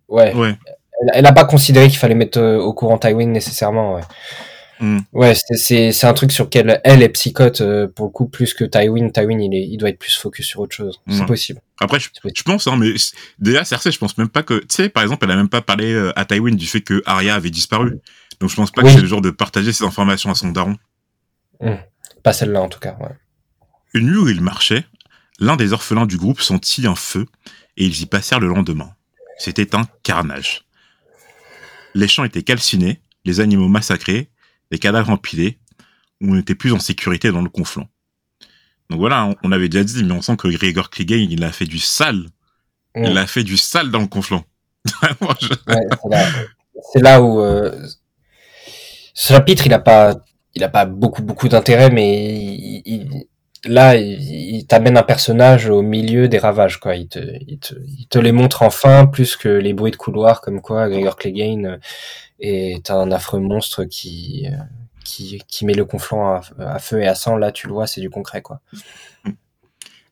ouais. 0.08 0.34
ouais. 0.34 0.58
Elle, 1.14 1.24
a 1.24 1.32
pas 1.32 1.44
considéré 1.44 1.88
qu'il 1.88 1.98
fallait 1.98 2.14
mettre 2.14 2.38
euh, 2.38 2.58
au 2.58 2.74
courant 2.74 2.98
Tywin 2.98 3.26
nécessairement 3.26 3.94
ouais. 3.94 4.02
Hmm. 4.80 5.00
Ouais, 5.12 5.34
c'est 5.34 6.04
un 6.04 6.12
truc 6.14 6.32
sur 6.32 6.44
lequel 6.44 6.80
elle 6.84 7.02
est 7.02 7.10
psychote 7.10 7.60
euh, 7.60 7.86
pour 7.86 8.06
le 8.06 8.12
coup 8.12 8.26
plus 8.26 8.54
que 8.54 8.64
Tywin. 8.64 9.10
Tywin 9.10 9.38
il 9.38 9.54
est 9.54 9.66
il 9.66 9.76
doit 9.76 9.90
être 9.90 9.98
plus 9.98 10.16
focus 10.16 10.46
sur 10.46 10.60
autre 10.60 10.74
chose. 10.74 11.00
C'est 11.08 11.26
possible. 11.26 11.60
Après 11.80 12.00
je, 12.00 12.08
je 12.34 12.42
pense 12.42 12.66
hein, 12.66 12.76
mais 12.78 12.94
déjà 13.38 13.64
Cersei 13.64 13.90
je 13.90 13.98
pense 13.98 14.16
même 14.16 14.30
pas 14.30 14.42
que 14.42 14.54
tu 14.54 14.66
sais 14.70 14.88
par 14.88 15.02
exemple 15.02 15.26
elle 15.26 15.32
a 15.32 15.36
même 15.36 15.50
pas 15.50 15.60
parlé 15.60 15.92
euh, 15.92 16.18
à 16.18 16.24
Tywin 16.24 16.54
du 16.54 16.66
fait 16.66 16.80
que 16.80 17.02
Arya 17.04 17.34
avait 17.34 17.50
disparu. 17.50 18.00
Donc 18.40 18.48
je 18.48 18.56
pense 18.56 18.70
pas 18.70 18.82
que 18.82 18.88
c'est 18.88 19.02
le 19.02 19.06
genre 19.06 19.20
de 19.20 19.30
partager 19.30 19.72
ces 19.72 19.84
informations 19.84 20.30
à 20.30 20.34
son 20.34 20.48
daron. 20.48 20.76
Hmm. 21.60 21.76
Pas 22.22 22.32
celle-là 22.32 22.62
en 22.62 22.68
tout 22.68 22.80
cas. 22.80 22.96
Ouais. 23.00 23.16
Une 23.94 24.06
nuit 24.10 24.18
où 24.18 24.28
ils 24.28 24.40
marchaient, 24.40 24.84
l'un 25.38 25.56
des 25.56 25.72
orphelins 25.72 26.06
du 26.06 26.16
groupe 26.16 26.40
sentit 26.40 26.86
un 26.86 26.94
feu 26.94 27.26
et 27.76 27.84
ils 27.84 28.02
y 28.02 28.06
passèrent 28.06 28.40
le 28.40 28.48
lendemain. 28.48 28.94
C'était 29.38 29.74
un 29.74 29.86
carnage. 30.02 30.66
Les 31.94 32.08
champs 32.08 32.24
étaient 32.24 32.42
calcinés, 32.42 33.00
les 33.24 33.40
animaux 33.40 33.68
massacrés, 33.68 34.30
les 34.70 34.78
cadavres 34.78 35.10
empilés. 35.10 35.58
On 36.20 36.34
n'était 36.34 36.54
plus 36.54 36.72
en 36.72 36.78
sécurité 36.78 37.32
dans 37.32 37.42
le 37.42 37.48
conflant. 37.48 37.88
Donc 38.90 38.98
voilà, 38.98 39.34
on 39.42 39.52
avait 39.52 39.68
déjà 39.68 39.84
dit, 39.84 40.04
mais 40.04 40.12
on 40.12 40.22
sent 40.22 40.36
que 40.36 40.48
Gregor 40.48 40.90
Clegane, 40.90 41.30
il 41.30 41.42
a 41.42 41.52
fait 41.52 41.64
du 41.64 41.78
sale. 41.78 42.26
Il 42.96 43.16
a 43.16 43.26
fait 43.26 43.44
du 43.44 43.56
sale 43.56 43.90
dans 43.90 44.00
le 44.00 44.08
conflant. 44.08 44.44
c'est 46.92 47.00
là, 47.00 47.22
où 47.22 47.40
euh, 47.40 47.86
ce 49.14 49.32
chapitre, 49.32 49.66
il 49.66 49.72
a 49.72 49.78
pas 49.78 50.16
il 50.54 50.64
a 50.64 50.68
pas 50.68 50.84
beaucoup 50.84 51.22
beaucoup 51.22 51.48
d'intérêt, 51.48 51.90
mais 51.90 52.82
là, 53.64 53.96
il, 53.96 54.66
t'amène 54.66 54.96
un 54.96 55.02
personnage 55.02 55.68
au 55.68 55.82
milieu 55.82 56.28
des 56.28 56.38
ravages, 56.38 56.78
quoi. 56.78 56.96
Il 56.96 57.08
te, 57.08 57.18
il 57.46 57.58
te, 58.08 58.18
les 58.18 58.32
montre 58.32 58.62
enfin 58.62 59.06
plus 59.06 59.36
que 59.36 59.48
les 59.48 59.72
bruits 59.72 59.92
de 59.92 59.96
couloir, 59.96 60.40
comme 60.40 60.60
quoi 60.60 60.88
Gregor 60.88 61.16
Clegane 61.16 61.80
est 62.40 62.90
un 62.90 63.10
affreux 63.12 63.40
monstre 63.40 63.84
qui, 63.84 64.46
qui, 65.04 65.42
qui 65.46 65.66
met 65.66 65.74
le 65.74 65.84
conflant 65.84 66.40
à, 66.58 66.78
feu 66.78 67.00
et 67.00 67.06
à 67.06 67.14
sang. 67.14 67.36
Là, 67.36 67.52
tu 67.52 67.66
le 67.66 67.72
vois, 67.72 67.86
c'est 67.86 68.00
du 68.00 68.10
concret, 68.10 68.42
quoi. 68.42 68.60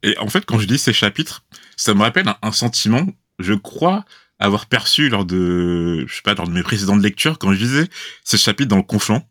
Et 0.03 0.16
en 0.18 0.29
fait, 0.29 0.44
quand 0.44 0.59
je 0.59 0.66
dis 0.66 0.79
ces 0.79 0.92
chapitres, 0.92 1.44
ça 1.77 1.94
me 1.94 2.03
rappelle 2.03 2.27
un, 2.42 2.53
sentiment, 2.53 3.05
je 3.38 3.55
crois, 3.55 4.05
avoir 4.38 4.66
perçu 4.66 5.09
lors 5.09 5.24
de, 5.24 6.05
je 6.07 6.14
sais 6.14 6.22
pas, 6.22 6.35
lors 6.35 6.46
de 6.46 6.53
mes 6.53 6.62
précédentes 6.62 7.03
lectures, 7.03 7.38
quand 7.38 7.53
je 7.53 7.59
lisais 7.59 7.88
ces 8.22 8.38
chapitres 8.38 8.68
dans 8.68 8.77
le 8.77 8.83
conflant 8.85 9.22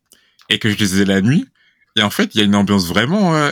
et 0.49 0.59
que 0.59 0.69
je 0.69 0.77
les 0.77 1.01
ai 1.01 1.05
la 1.05 1.21
nuit. 1.21 1.45
Et 1.95 2.03
en 2.03 2.09
fait, 2.09 2.33
il 2.33 2.37
y 2.39 2.41
a 2.41 2.43
une 2.45 2.55
ambiance 2.55 2.87
vraiment, 2.87 3.35
euh, 3.35 3.51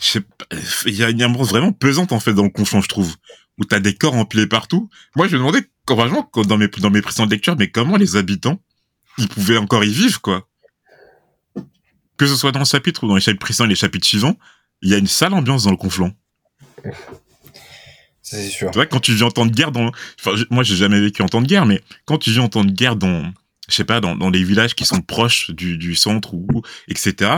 je 0.00 0.06
sais 0.06 0.20
pas, 0.20 0.46
il 0.86 0.94
y 0.94 1.04
a 1.04 1.10
une 1.10 1.22
ambiance 1.22 1.50
vraiment 1.50 1.72
pesante 1.72 2.12
en 2.12 2.20
fait 2.20 2.32
dans 2.32 2.44
le 2.44 2.50
conflant, 2.50 2.80
je 2.80 2.88
trouve, 2.88 3.14
où 3.58 3.64
t'as 3.64 3.80
des 3.80 3.94
corps 3.94 4.14
empilés 4.14 4.46
partout. 4.46 4.88
Moi, 5.16 5.28
je 5.28 5.36
me 5.36 5.38
demandais, 5.38 5.68
franchement, 5.86 6.30
dans 6.34 6.56
mes 6.56 6.68
dans 6.68 6.90
mes 6.90 7.02
précédentes 7.02 7.30
lectures, 7.30 7.56
mais 7.56 7.70
comment 7.70 7.96
les 7.96 8.16
habitants, 8.16 8.60
ils 9.18 9.28
pouvaient 9.28 9.58
encore 9.58 9.84
y 9.84 9.92
vivre, 9.92 10.20
quoi. 10.20 10.48
Que 12.16 12.26
ce 12.26 12.36
soit 12.36 12.52
dans 12.52 12.60
le 12.60 12.64
chapitre 12.64 13.04
ou 13.04 13.08
dans 13.08 13.14
les 13.14 13.20
chapitres 13.20 13.44
précédents 13.44 13.66
et 13.66 13.70
les 13.70 13.76
chapitres 13.76 14.06
suivants, 14.06 14.36
il 14.82 14.90
y 14.90 14.94
a 14.94 14.98
une 14.98 15.06
sale 15.06 15.34
ambiance 15.34 15.64
dans 15.64 15.70
le 15.70 15.76
conflant. 15.76 16.12
C'est 18.22 18.48
sûr. 18.48 18.70
Tu 18.70 18.76
vois, 18.76 18.86
quand 18.86 19.00
tu 19.00 19.14
vis 19.14 19.22
en 19.22 19.30
temps 19.30 19.46
de 19.46 19.52
guerre 19.52 19.72
dans, 19.72 19.90
enfin, 20.20 20.32
moi, 20.50 20.62
j'ai 20.62 20.76
jamais 20.76 21.00
vécu 21.00 21.22
en 21.22 21.28
temps 21.28 21.40
de 21.40 21.46
guerre, 21.46 21.64
mais 21.64 21.82
quand 22.04 22.18
tu 22.18 22.30
vis 22.30 22.40
en 22.40 22.48
temps 22.48 22.64
de 22.64 22.72
guerre 22.72 22.96
dans, 22.96 23.32
je 23.68 23.74
sais 23.74 23.84
pas, 23.84 24.00
dans, 24.00 24.16
dans 24.16 24.30
les 24.30 24.42
villages 24.42 24.74
qui 24.74 24.84
sont 24.84 25.00
proches 25.00 25.50
du, 25.50 25.76
du 25.78 25.94
centre 25.94 26.34
ou 26.34 26.46
etc. 26.88 27.32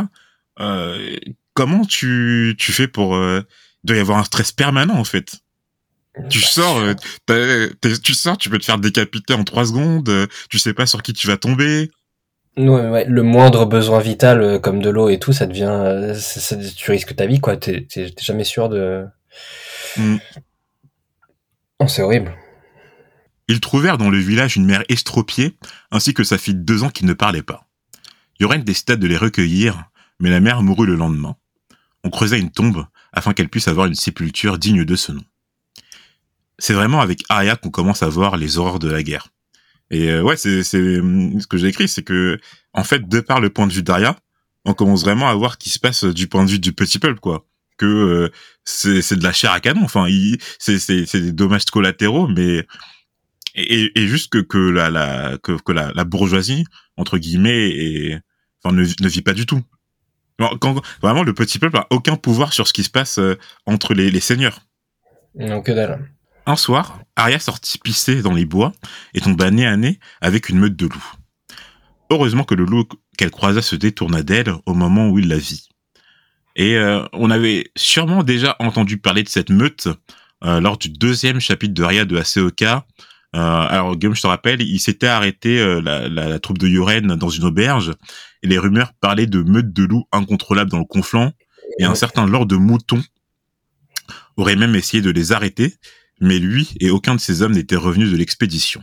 Euh, 0.60 1.16
comment 1.54 1.84
tu, 1.84 2.54
tu 2.58 2.72
fais 2.72 2.88
pour 2.88 3.14
euh, 3.14 3.42
il 3.84 3.88
doit 3.88 3.96
y 3.96 4.00
avoir 4.00 4.18
un 4.18 4.24
stress 4.24 4.52
permanent 4.52 4.96
en 4.96 5.04
fait. 5.04 5.40
Tu 6.28 6.40
sors, 6.40 6.78
euh, 6.78 7.68
tu 8.02 8.14
sors, 8.14 8.36
tu 8.36 8.50
peux 8.50 8.58
te 8.58 8.64
faire 8.64 8.78
décapiter 8.78 9.32
en 9.32 9.44
trois 9.44 9.66
secondes. 9.66 10.08
Euh, 10.08 10.26
tu 10.50 10.58
sais 10.58 10.74
pas 10.74 10.86
sur 10.86 11.02
qui 11.02 11.12
tu 11.12 11.26
vas 11.28 11.36
tomber. 11.36 11.90
Ouais, 12.56 12.88
ouais, 12.88 13.04
le 13.04 13.22
moindre 13.22 13.64
besoin 13.64 14.00
vital 14.00 14.42
euh, 14.42 14.58
comme 14.58 14.82
de 14.82 14.90
l'eau 14.90 15.08
et 15.08 15.20
tout, 15.20 15.32
ça 15.32 15.46
devient, 15.46 16.14
ça, 16.18 16.56
tu 16.56 16.90
risques 16.90 17.14
ta 17.14 17.26
vie 17.26 17.40
quoi. 17.40 17.56
T'es 17.56 17.86
jamais 18.20 18.44
sûr 18.44 18.68
de. 18.68 19.04
Mm. 19.96 20.16
Oh, 21.78 21.86
c'est 21.86 22.02
horrible. 22.02 22.34
Ils 23.50 23.58
trouvèrent 23.58 23.98
dans 23.98 24.10
le 24.10 24.18
village 24.18 24.54
une 24.54 24.64
mère 24.64 24.84
estropiée, 24.88 25.56
ainsi 25.90 26.14
que 26.14 26.22
sa 26.22 26.38
fille 26.38 26.54
de 26.54 26.60
deux 26.60 26.84
ans 26.84 26.88
qui 26.88 27.04
ne 27.04 27.14
parlait 27.14 27.42
pas. 27.42 27.66
Yoren 28.38 28.62
décida 28.62 28.94
de 28.94 29.08
les 29.08 29.16
recueillir, 29.16 29.90
mais 30.20 30.30
la 30.30 30.38
mère 30.38 30.62
mourut 30.62 30.86
le 30.86 30.94
lendemain. 30.94 31.34
On 32.04 32.10
creusa 32.10 32.36
une 32.36 32.52
tombe 32.52 32.86
afin 33.12 33.32
qu'elle 33.32 33.48
puisse 33.48 33.66
avoir 33.66 33.88
une 33.88 33.96
sépulture 33.96 34.56
digne 34.56 34.84
de 34.84 34.94
ce 34.94 35.10
nom. 35.10 35.24
C'est 36.60 36.74
vraiment 36.74 37.00
avec 37.00 37.24
Arya 37.28 37.56
qu'on 37.56 37.70
commence 37.70 38.04
à 38.04 38.08
voir 38.08 38.36
les 38.36 38.56
horreurs 38.56 38.78
de 38.78 38.88
la 38.88 39.02
guerre. 39.02 39.26
Et 39.90 40.12
euh, 40.12 40.22
ouais, 40.22 40.36
c'est 40.36 40.62
ce 40.62 41.46
que 41.48 41.56
j'ai 41.56 41.66
écrit, 41.66 41.88
c'est 41.88 42.04
que 42.04 42.38
en 42.72 42.84
fait, 42.84 43.08
de 43.08 43.18
par 43.18 43.40
le 43.40 43.50
point 43.50 43.66
de 43.66 43.72
vue 43.72 43.82
d'Arya, 43.82 44.16
on 44.64 44.74
commence 44.74 45.02
vraiment 45.02 45.28
à 45.28 45.34
voir 45.34 45.54
ce 45.54 45.58
qui 45.58 45.70
se 45.70 45.80
passe 45.80 46.04
du 46.04 46.28
point 46.28 46.44
de 46.44 46.50
vue 46.50 46.60
du 46.60 46.72
petit 46.72 47.00
peuple, 47.00 47.18
quoi. 47.18 47.44
Que 47.78 47.86
euh, 47.86 48.30
c'est 48.62 49.16
de 49.16 49.24
la 49.24 49.32
chair 49.32 49.50
à 49.50 49.58
canon. 49.58 49.82
Enfin, 49.82 50.06
c'est 50.60 51.14
des 51.14 51.32
dommages 51.32 51.64
collatéraux, 51.64 52.28
mais 52.28 52.64
et, 53.54 53.90
et 53.98 54.06
juste 54.06 54.30
que, 54.30 54.38
que 54.38 54.58
la, 54.58 54.90
la 54.90 55.38
que, 55.42 55.52
que 55.60 55.72
la, 55.72 55.92
la, 55.94 56.04
bourgeoisie 56.04 56.64
entre 56.96 57.18
guillemets 57.18 57.68
et 57.68 58.18
enfin, 58.62 58.74
ne, 58.74 58.82
vit 59.08 59.22
pas 59.22 59.32
du 59.32 59.46
tout. 59.46 59.62
Quand, 60.60 60.80
vraiment, 61.02 61.22
le 61.22 61.34
petit 61.34 61.58
peuple 61.58 61.76
a 61.76 61.86
aucun 61.90 62.16
pouvoir 62.16 62.52
sur 62.52 62.66
ce 62.66 62.72
qui 62.72 62.82
se 62.82 62.90
passe 62.90 63.18
euh, 63.18 63.38
entre 63.66 63.92
les, 63.92 64.10
les 64.10 64.20
seigneurs. 64.20 64.60
Non, 65.34 65.60
que 65.60 65.72
dalle. 65.72 66.08
Un 66.46 66.56
soir, 66.56 67.00
Arya 67.16 67.38
sortit 67.38 67.78
pisser 67.78 68.22
dans 68.22 68.32
les 68.32 68.46
bois 68.46 68.72
et 69.14 69.20
tomba 69.20 69.50
nez 69.50 69.66
à 69.66 69.76
nez 69.76 69.98
avec 70.20 70.48
une 70.48 70.58
meute 70.58 70.76
de 70.76 70.86
loups. 70.86 71.12
Heureusement 72.10 72.44
que 72.44 72.54
le 72.54 72.64
loup 72.64 72.88
qu'elle 73.16 73.30
croisa 73.30 73.62
se 73.62 73.76
détourna 73.76 74.22
d'elle 74.22 74.54
au 74.66 74.74
moment 74.74 75.08
où 75.08 75.18
il 75.18 75.28
la 75.28 75.36
vit. 75.36 75.68
Et 76.56 76.76
euh, 76.76 77.04
on 77.12 77.30
avait 77.30 77.70
sûrement 77.76 78.22
déjà 78.22 78.56
entendu 78.58 78.98
parler 78.98 79.22
de 79.22 79.28
cette 79.28 79.50
meute 79.50 79.88
euh, 80.42 80.60
lors 80.60 80.78
du 80.78 80.88
deuxième 80.88 81.40
chapitre 81.40 81.74
de 81.74 81.82
Arya 81.82 82.04
de 82.04 82.16
Aseoka. 82.16 82.86
Euh, 83.36 83.38
alors, 83.38 83.96
Guillaume, 83.96 84.16
je 84.16 84.22
te 84.22 84.26
rappelle, 84.26 84.60
il 84.60 84.80
s'était 84.80 85.06
arrêté 85.06 85.58
la, 85.82 86.08
la, 86.08 86.38
troupe 86.40 86.58
de 86.58 86.66
Yoren 86.66 87.06
dans 87.14 87.28
une 87.28 87.44
auberge 87.44 87.92
et 88.42 88.48
les 88.48 88.58
rumeurs 88.58 88.92
parlaient 89.00 89.26
de 89.26 89.42
meutes 89.42 89.72
de 89.72 89.84
loups 89.84 90.08
incontrôlables 90.12 90.70
dans 90.70 90.78
le 90.78 90.84
conflant 90.84 91.32
et 91.78 91.84
un 91.84 91.94
certain 91.94 92.26
Lord 92.26 92.46
de 92.46 92.56
Mouton 92.56 93.02
aurait 94.36 94.56
même 94.56 94.74
essayé 94.74 95.02
de 95.02 95.10
les 95.10 95.32
arrêter, 95.32 95.74
mais 96.20 96.38
lui 96.38 96.74
et 96.80 96.90
aucun 96.90 97.14
de 97.14 97.20
ses 97.20 97.42
hommes 97.42 97.52
n'étaient 97.52 97.76
revenus 97.76 98.10
de 98.10 98.16
l'expédition. 98.16 98.82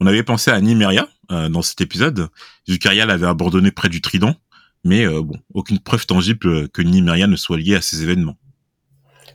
On 0.00 0.06
avait 0.06 0.22
pensé 0.22 0.50
à 0.50 0.60
Nymeria 0.60 1.08
euh, 1.30 1.48
dans 1.48 1.62
cet 1.62 1.80
épisode, 1.80 2.28
vu 2.66 2.78
l'avait 2.82 3.26
abandonné 3.26 3.70
près 3.70 3.88
du 3.88 4.00
Trident, 4.00 4.34
mais 4.82 5.06
euh, 5.06 5.22
bon, 5.22 5.38
aucune 5.52 5.78
preuve 5.78 6.06
tangible 6.06 6.68
que 6.70 6.82
Nymeria 6.82 7.26
ne 7.26 7.36
soit 7.36 7.58
liée 7.58 7.76
à 7.76 7.82
ces 7.82 8.02
événements. 8.02 8.36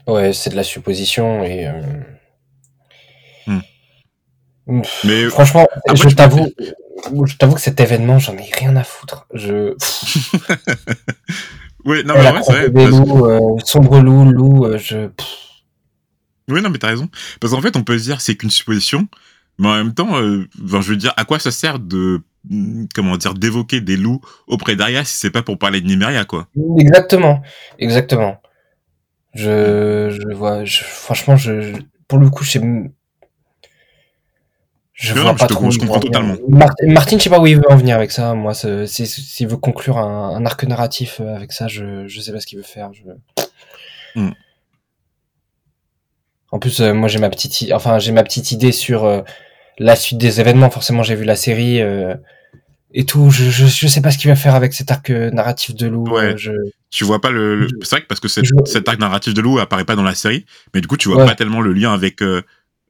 Ouais, 0.06 0.32
c'est 0.32 0.50
de 0.50 0.56
la 0.56 0.64
supposition 0.64 1.44
et. 1.44 1.66
Euh, 1.66 2.00
hmm. 3.46 3.60
Mais 4.66 5.28
franchement, 5.30 5.66
je 5.94 6.08
t'avoue, 6.14 6.48
je 7.24 7.36
t'avoue 7.36 7.54
que 7.54 7.60
cet 7.60 7.80
événement, 7.80 8.18
j'en 8.18 8.36
ai 8.36 8.50
rien 8.52 8.74
à 8.76 8.84
foutre. 8.84 9.26
Je. 9.32 9.74
oui, 11.84 12.02
non, 12.04 12.14
mais 12.14 12.42
c'est 12.42 12.68
vrai. 12.68 12.86
loups, 12.86 13.58
sombre 13.64 14.00
loup, 14.00 14.24
loup, 14.24 14.76
je. 14.78 15.08
Oui, 16.48 16.62
non, 16.62 16.70
mais 16.70 16.78
t'as 16.78 16.88
raison. 16.88 17.08
Parce 17.40 17.52
qu'en 17.52 17.60
fait, 17.60 17.76
on 17.76 17.82
peut 17.82 17.98
se 17.98 18.04
dire 18.04 18.20
c'est 18.20 18.36
qu'une 18.36 18.50
supposition, 18.50 19.08
mais 19.58 19.68
en 19.68 19.74
même 19.74 19.94
temps, 19.94 20.16
euh, 20.16 20.48
je 20.64 20.76
veux 20.76 20.96
dire, 20.96 21.12
à 21.16 21.24
quoi 21.24 21.38
ça 21.38 21.50
sert 21.50 21.78
de 21.78 22.20
mm, 22.48 22.86
comment 22.94 23.16
dire 23.16 23.34
d'évoquer 23.34 23.80
des 23.80 23.96
loups 23.96 24.20
auprès 24.46 24.76
d'Aria 24.76 25.04
si 25.04 25.16
c'est 25.16 25.30
pas 25.30 25.42
pour 25.42 25.58
parler 25.58 25.80
de 25.80 25.86
Nymeria, 25.86 26.24
quoi? 26.24 26.48
Exactement, 26.78 27.42
exactement. 27.78 28.40
Je, 29.34 30.10
je 30.10 30.34
vois, 30.34 30.64
franchement, 30.66 31.36
je, 31.36 31.74
pour 32.08 32.18
le 32.18 32.30
coup, 32.30 32.44
je 32.44 32.58
je 34.96 35.12
vois 35.14 35.36
pas 35.36 35.46
trop. 35.46 35.70
Je 35.70 35.78
comprends 35.78 36.00
totalement. 36.00 36.36
Martin, 36.48 37.18
je 37.18 37.22
sais 37.22 37.30
pas 37.30 37.38
où 37.38 37.46
il 37.46 37.56
veut 37.56 37.70
en 37.70 37.76
venir 37.76 37.96
avec 37.96 38.10
ça. 38.10 38.34
Moi, 38.34 38.54
s'il 38.54 39.46
veut 39.46 39.58
conclure 39.58 39.98
un, 39.98 40.44
arc 40.46 40.64
narratif 40.64 41.20
euh, 41.20 41.36
avec 41.36 41.52
ça, 41.52 41.68
je, 41.68 42.08
je 42.08 42.20
sais 42.20 42.32
pas 42.32 42.40
ce 42.40 42.46
qu'il 42.46 42.58
veut 42.58 42.64
faire. 42.64 42.90
Je... 42.94 43.02
Hmm. 44.18 44.32
En 46.50 46.58
plus, 46.58 46.80
euh, 46.80 46.94
moi 46.94 47.08
j'ai 47.08 47.18
ma 47.18 47.28
petite, 47.28 47.70
enfin 47.72 47.98
j'ai 47.98 48.12
ma 48.12 48.22
petite 48.22 48.52
idée 48.52 48.72
sur 48.72 49.04
euh, 49.04 49.20
la 49.78 49.96
suite 49.96 50.18
des 50.18 50.40
événements. 50.40 50.70
Forcément, 50.70 51.02
j'ai 51.02 51.14
vu 51.14 51.24
la 51.24 51.36
série 51.36 51.82
euh, 51.82 52.14
et 52.92 53.04
tout. 53.04 53.28
Je, 53.28 53.50
je, 53.50 53.66
je, 53.66 53.86
sais 53.86 54.00
pas 54.00 54.10
ce 54.10 54.16
qu'il 54.16 54.30
va 54.30 54.36
faire 54.36 54.54
avec 54.54 54.72
cet 54.72 54.90
arc 54.90 55.10
narratif 55.10 55.74
de 55.74 55.86
loup. 55.86 56.08
Ouais. 56.08 56.34
Je... 56.38 56.52
Tu 56.88 57.04
vois 57.04 57.20
pas 57.20 57.30
le. 57.30 57.68
C'est 57.82 57.90
vrai 57.90 58.00
que 58.00 58.06
parce 58.06 58.20
que 58.20 58.28
cet 58.28 58.88
arc 58.88 58.98
narratif 58.98 59.34
de 59.34 59.42
loup 59.42 59.58
apparaît 59.58 59.84
pas 59.84 59.96
dans 59.96 60.02
la 60.02 60.14
série, 60.14 60.46
mais 60.72 60.80
du 60.80 60.86
coup 60.86 60.96
tu 60.96 61.10
vois 61.10 61.26
pas 61.26 61.34
tellement 61.34 61.60
le 61.60 61.74
lien 61.74 61.92
avec 61.92 62.22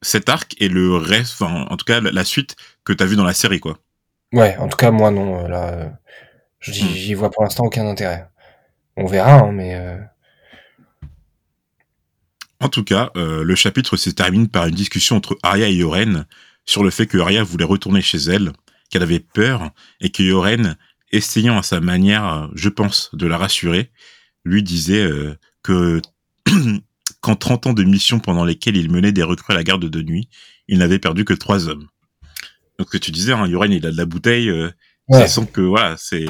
cet 0.02 0.28
arc 0.28 0.54
et 0.58 0.68
le 0.68 0.96
reste, 0.96 1.40
enfin 1.40 1.66
en 1.70 1.76
tout 1.76 1.84
cas 1.84 2.00
la, 2.00 2.24
suite 2.24 2.56
que 2.84 2.92
t'as 2.92 3.06
vu 3.06 3.16
dans 3.16 3.24
la 3.24 3.34
série, 3.34 3.60
quoi. 3.60 3.78
Ouais, 4.32 4.56
en 4.58 4.68
tout 4.68 4.76
cas 4.76 4.90
moi 4.90 5.10
non. 5.10 5.48
Là, 5.48 5.98
j'y 6.60 7.14
hmm. 7.14 7.18
vois 7.18 7.30
pour 7.30 7.42
l'instant 7.42 7.64
aucun 7.64 7.86
intérêt. 7.86 8.28
On 8.96 9.06
verra, 9.06 9.40
hein, 9.40 9.52
mais. 9.52 9.74
En 12.60 12.68
tout 12.68 12.84
cas, 12.84 13.10
euh, 13.16 13.44
le 13.44 13.54
chapitre 13.54 13.96
se 13.96 14.10
termine 14.10 14.48
par 14.48 14.66
une 14.66 14.74
discussion 14.74 15.16
entre 15.16 15.36
Arya 15.42 15.68
et 15.68 15.74
Yoren 15.74 16.26
sur 16.64 16.82
le 16.82 16.90
fait 16.90 17.06
que 17.06 17.18
Arya 17.18 17.42
voulait 17.42 17.64
retourner 17.64 18.00
chez 18.00 18.18
elle, 18.18 18.52
qu'elle 18.90 19.02
avait 19.02 19.20
peur, 19.20 19.70
et 20.00 20.10
que 20.10 20.22
Yoren, 20.22 20.76
essayant 21.12 21.58
à 21.58 21.62
sa 21.62 21.80
manière, 21.80 22.50
je 22.54 22.68
pense, 22.68 23.10
de 23.12 23.26
la 23.26 23.36
rassurer, 23.36 23.90
lui 24.44 24.62
disait 24.62 25.04
euh, 25.04 25.38
que 25.62 26.00
qu'en 27.26 27.34
30 27.34 27.66
ans 27.66 27.72
de 27.72 27.82
mission 27.82 28.20
pendant 28.20 28.44
lesquelles 28.44 28.76
il 28.76 28.88
menait 28.88 29.10
des 29.10 29.24
recrues 29.24 29.52
à 29.52 29.56
la 29.56 29.64
garde 29.64 29.84
de 29.84 30.02
nuit, 30.02 30.28
il 30.68 30.78
n'avait 30.78 31.00
perdu 31.00 31.24
que 31.24 31.34
trois 31.34 31.66
hommes. 31.68 31.88
Donc, 32.78 32.86
ce 32.86 32.92
que 32.92 32.98
tu 32.98 33.10
disais, 33.10 33.32
hein, 33.32 33.48
Yoren, 33.48 33.72
il 33.72 33.84
a 33.84 33.90
de 33.90 33.96
la 33.96 34.04
bouteille, 34.04 34.48
euh, 34.48 34.70
ouais. 35.08 35.26
sent 35.26 35.48
que 35.52 35.60
voilà, 35.60 35.96
c'est 35.98 36.24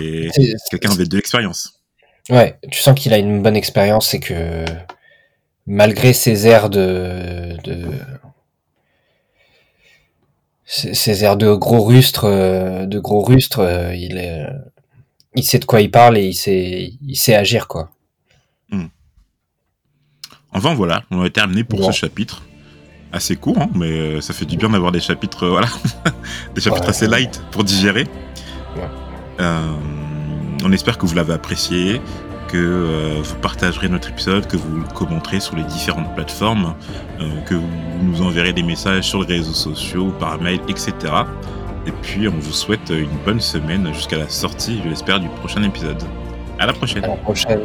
quelqu'un 0.71 0.93
avec 0.93 1.09
de 1.09 1.17
l'expérience. 1.17 1.83
Ouais, 2.31 2.59
tu 2.71 2.81
sens 2.81 2.99
qu'il 2.99 3.13
a 3.13 3.19
une 3.19 3.43
bonne 3.43 3.57
expérience 3.57 4.15
et 4.15 4.21
que 4.21 4.65
malgré 5.67 6.15
ses 6.15 6.47
airs 6.47 6.71
de, 6.71 7.57
de 7.63 7.91
ces 10.65 11.25
airs 11.25 11.37
de 11.37 11.53
gros 11.53 11.85
rustre, 11.85 12.25
euh, 12.25 12.87
de 12.87 12.99
gros 12.99 13.23
rustre, 13.23 13.61
euh, 13.61 13.95
il 13.95 14.17
est, 14.17 14.47
il 15.35 15.45
sait 15.45 15.59
de 15.59 15.67
quoi 15.67 15.83
il 15.83 15.91
parle 15.91 16.17
et 16.17 16.25
il 16.25 16.35
sait, 16.35 16.95
il 17.07 17.17
sait 17.17 17.35
agir 17.35 17.69
quoi. 17.69 17.91
Enfin 20.57 20.75
voilà, 20.75 21.03
on 21.11 21.19
va 21.19 21.31
terminer 21.31 21.65
pour 21.65 21.85
ce 21.85 21.93
chapitre. 21.93 22.43
Assez 23.13 23.37
court, 23.37 23.59
hein, 23.61 23.69
mais 23.75 23.91
euh, 23.91 24.21
ça 24.21 24.35
fait 24.35 24.45
du 24.45 24.57
bien 24.57 24.69
d'avoir 24.69 24.91
des 24.91 25.01
chapitres, 25.01 25.47
voilà, 25.49 25.69
des 26.55 26.61
chapitres 26.61 26.89
assez 26.89 27.07
light 27.07 27.41
pour 27.53 27.63
digérer. 27.63 28.07
on 29.39 30.73
espère 30.73 30.99
que 30.99 31.07
vous 31.07 31.15
l'avez 31.15 31.33
apprécié 31.35 32.01
que 32.49 32.57
euh, 32.57 33.21
vous 33.23 33.37
partagerez 33.37 33.89
notre 33.89 34.11
épisode, 34.11 34.47
que 34.47 34.57
vous 34.57 34.77
le 34.77 34.85
commenterez 34.95 35.41
sur 35.41 35.57
les 35.57 35.65
différentes 35.65 36.15
plateformes, 36.15 36.75
euh, 37.21 37.41
que 37.43 37.55
vous 37.55 37.69
nous 38.03 38.23
enverrez 38.23 38.53
des 38.53 38.63
messages 38.63 39.05
sur 39.05 39.23
les 39.23 39.37
réseaux 39.37 39.53
sociaux, 39.53 40.13
par 40.19 40.41
mail, 40.41 40.61
etc. 40.69 40.93
Et 41.87 41.93
puis 42.03 42.29
on 42.29 42.39
vous 42.39 42.53
souhaite 42.53 42.91
une 42.91 43.17
bonne 43.25 43.41
semaine 43.41 43.93
jusqu'à 43.93 44.19
la 44.19 44.29
sortie, 44.29 44.81
je 44.83 44.89
l'espère, 44.89 45.21
du 45.21 45.29
prochain 45.29 45.63
épisode. 45.63 46.03
À 46.59 46.67
la 46.67 46.73
prochaine. 46.73 47.05
À 47.05 47.09
la 47.09 47.17
prochaine. 47.17 47.61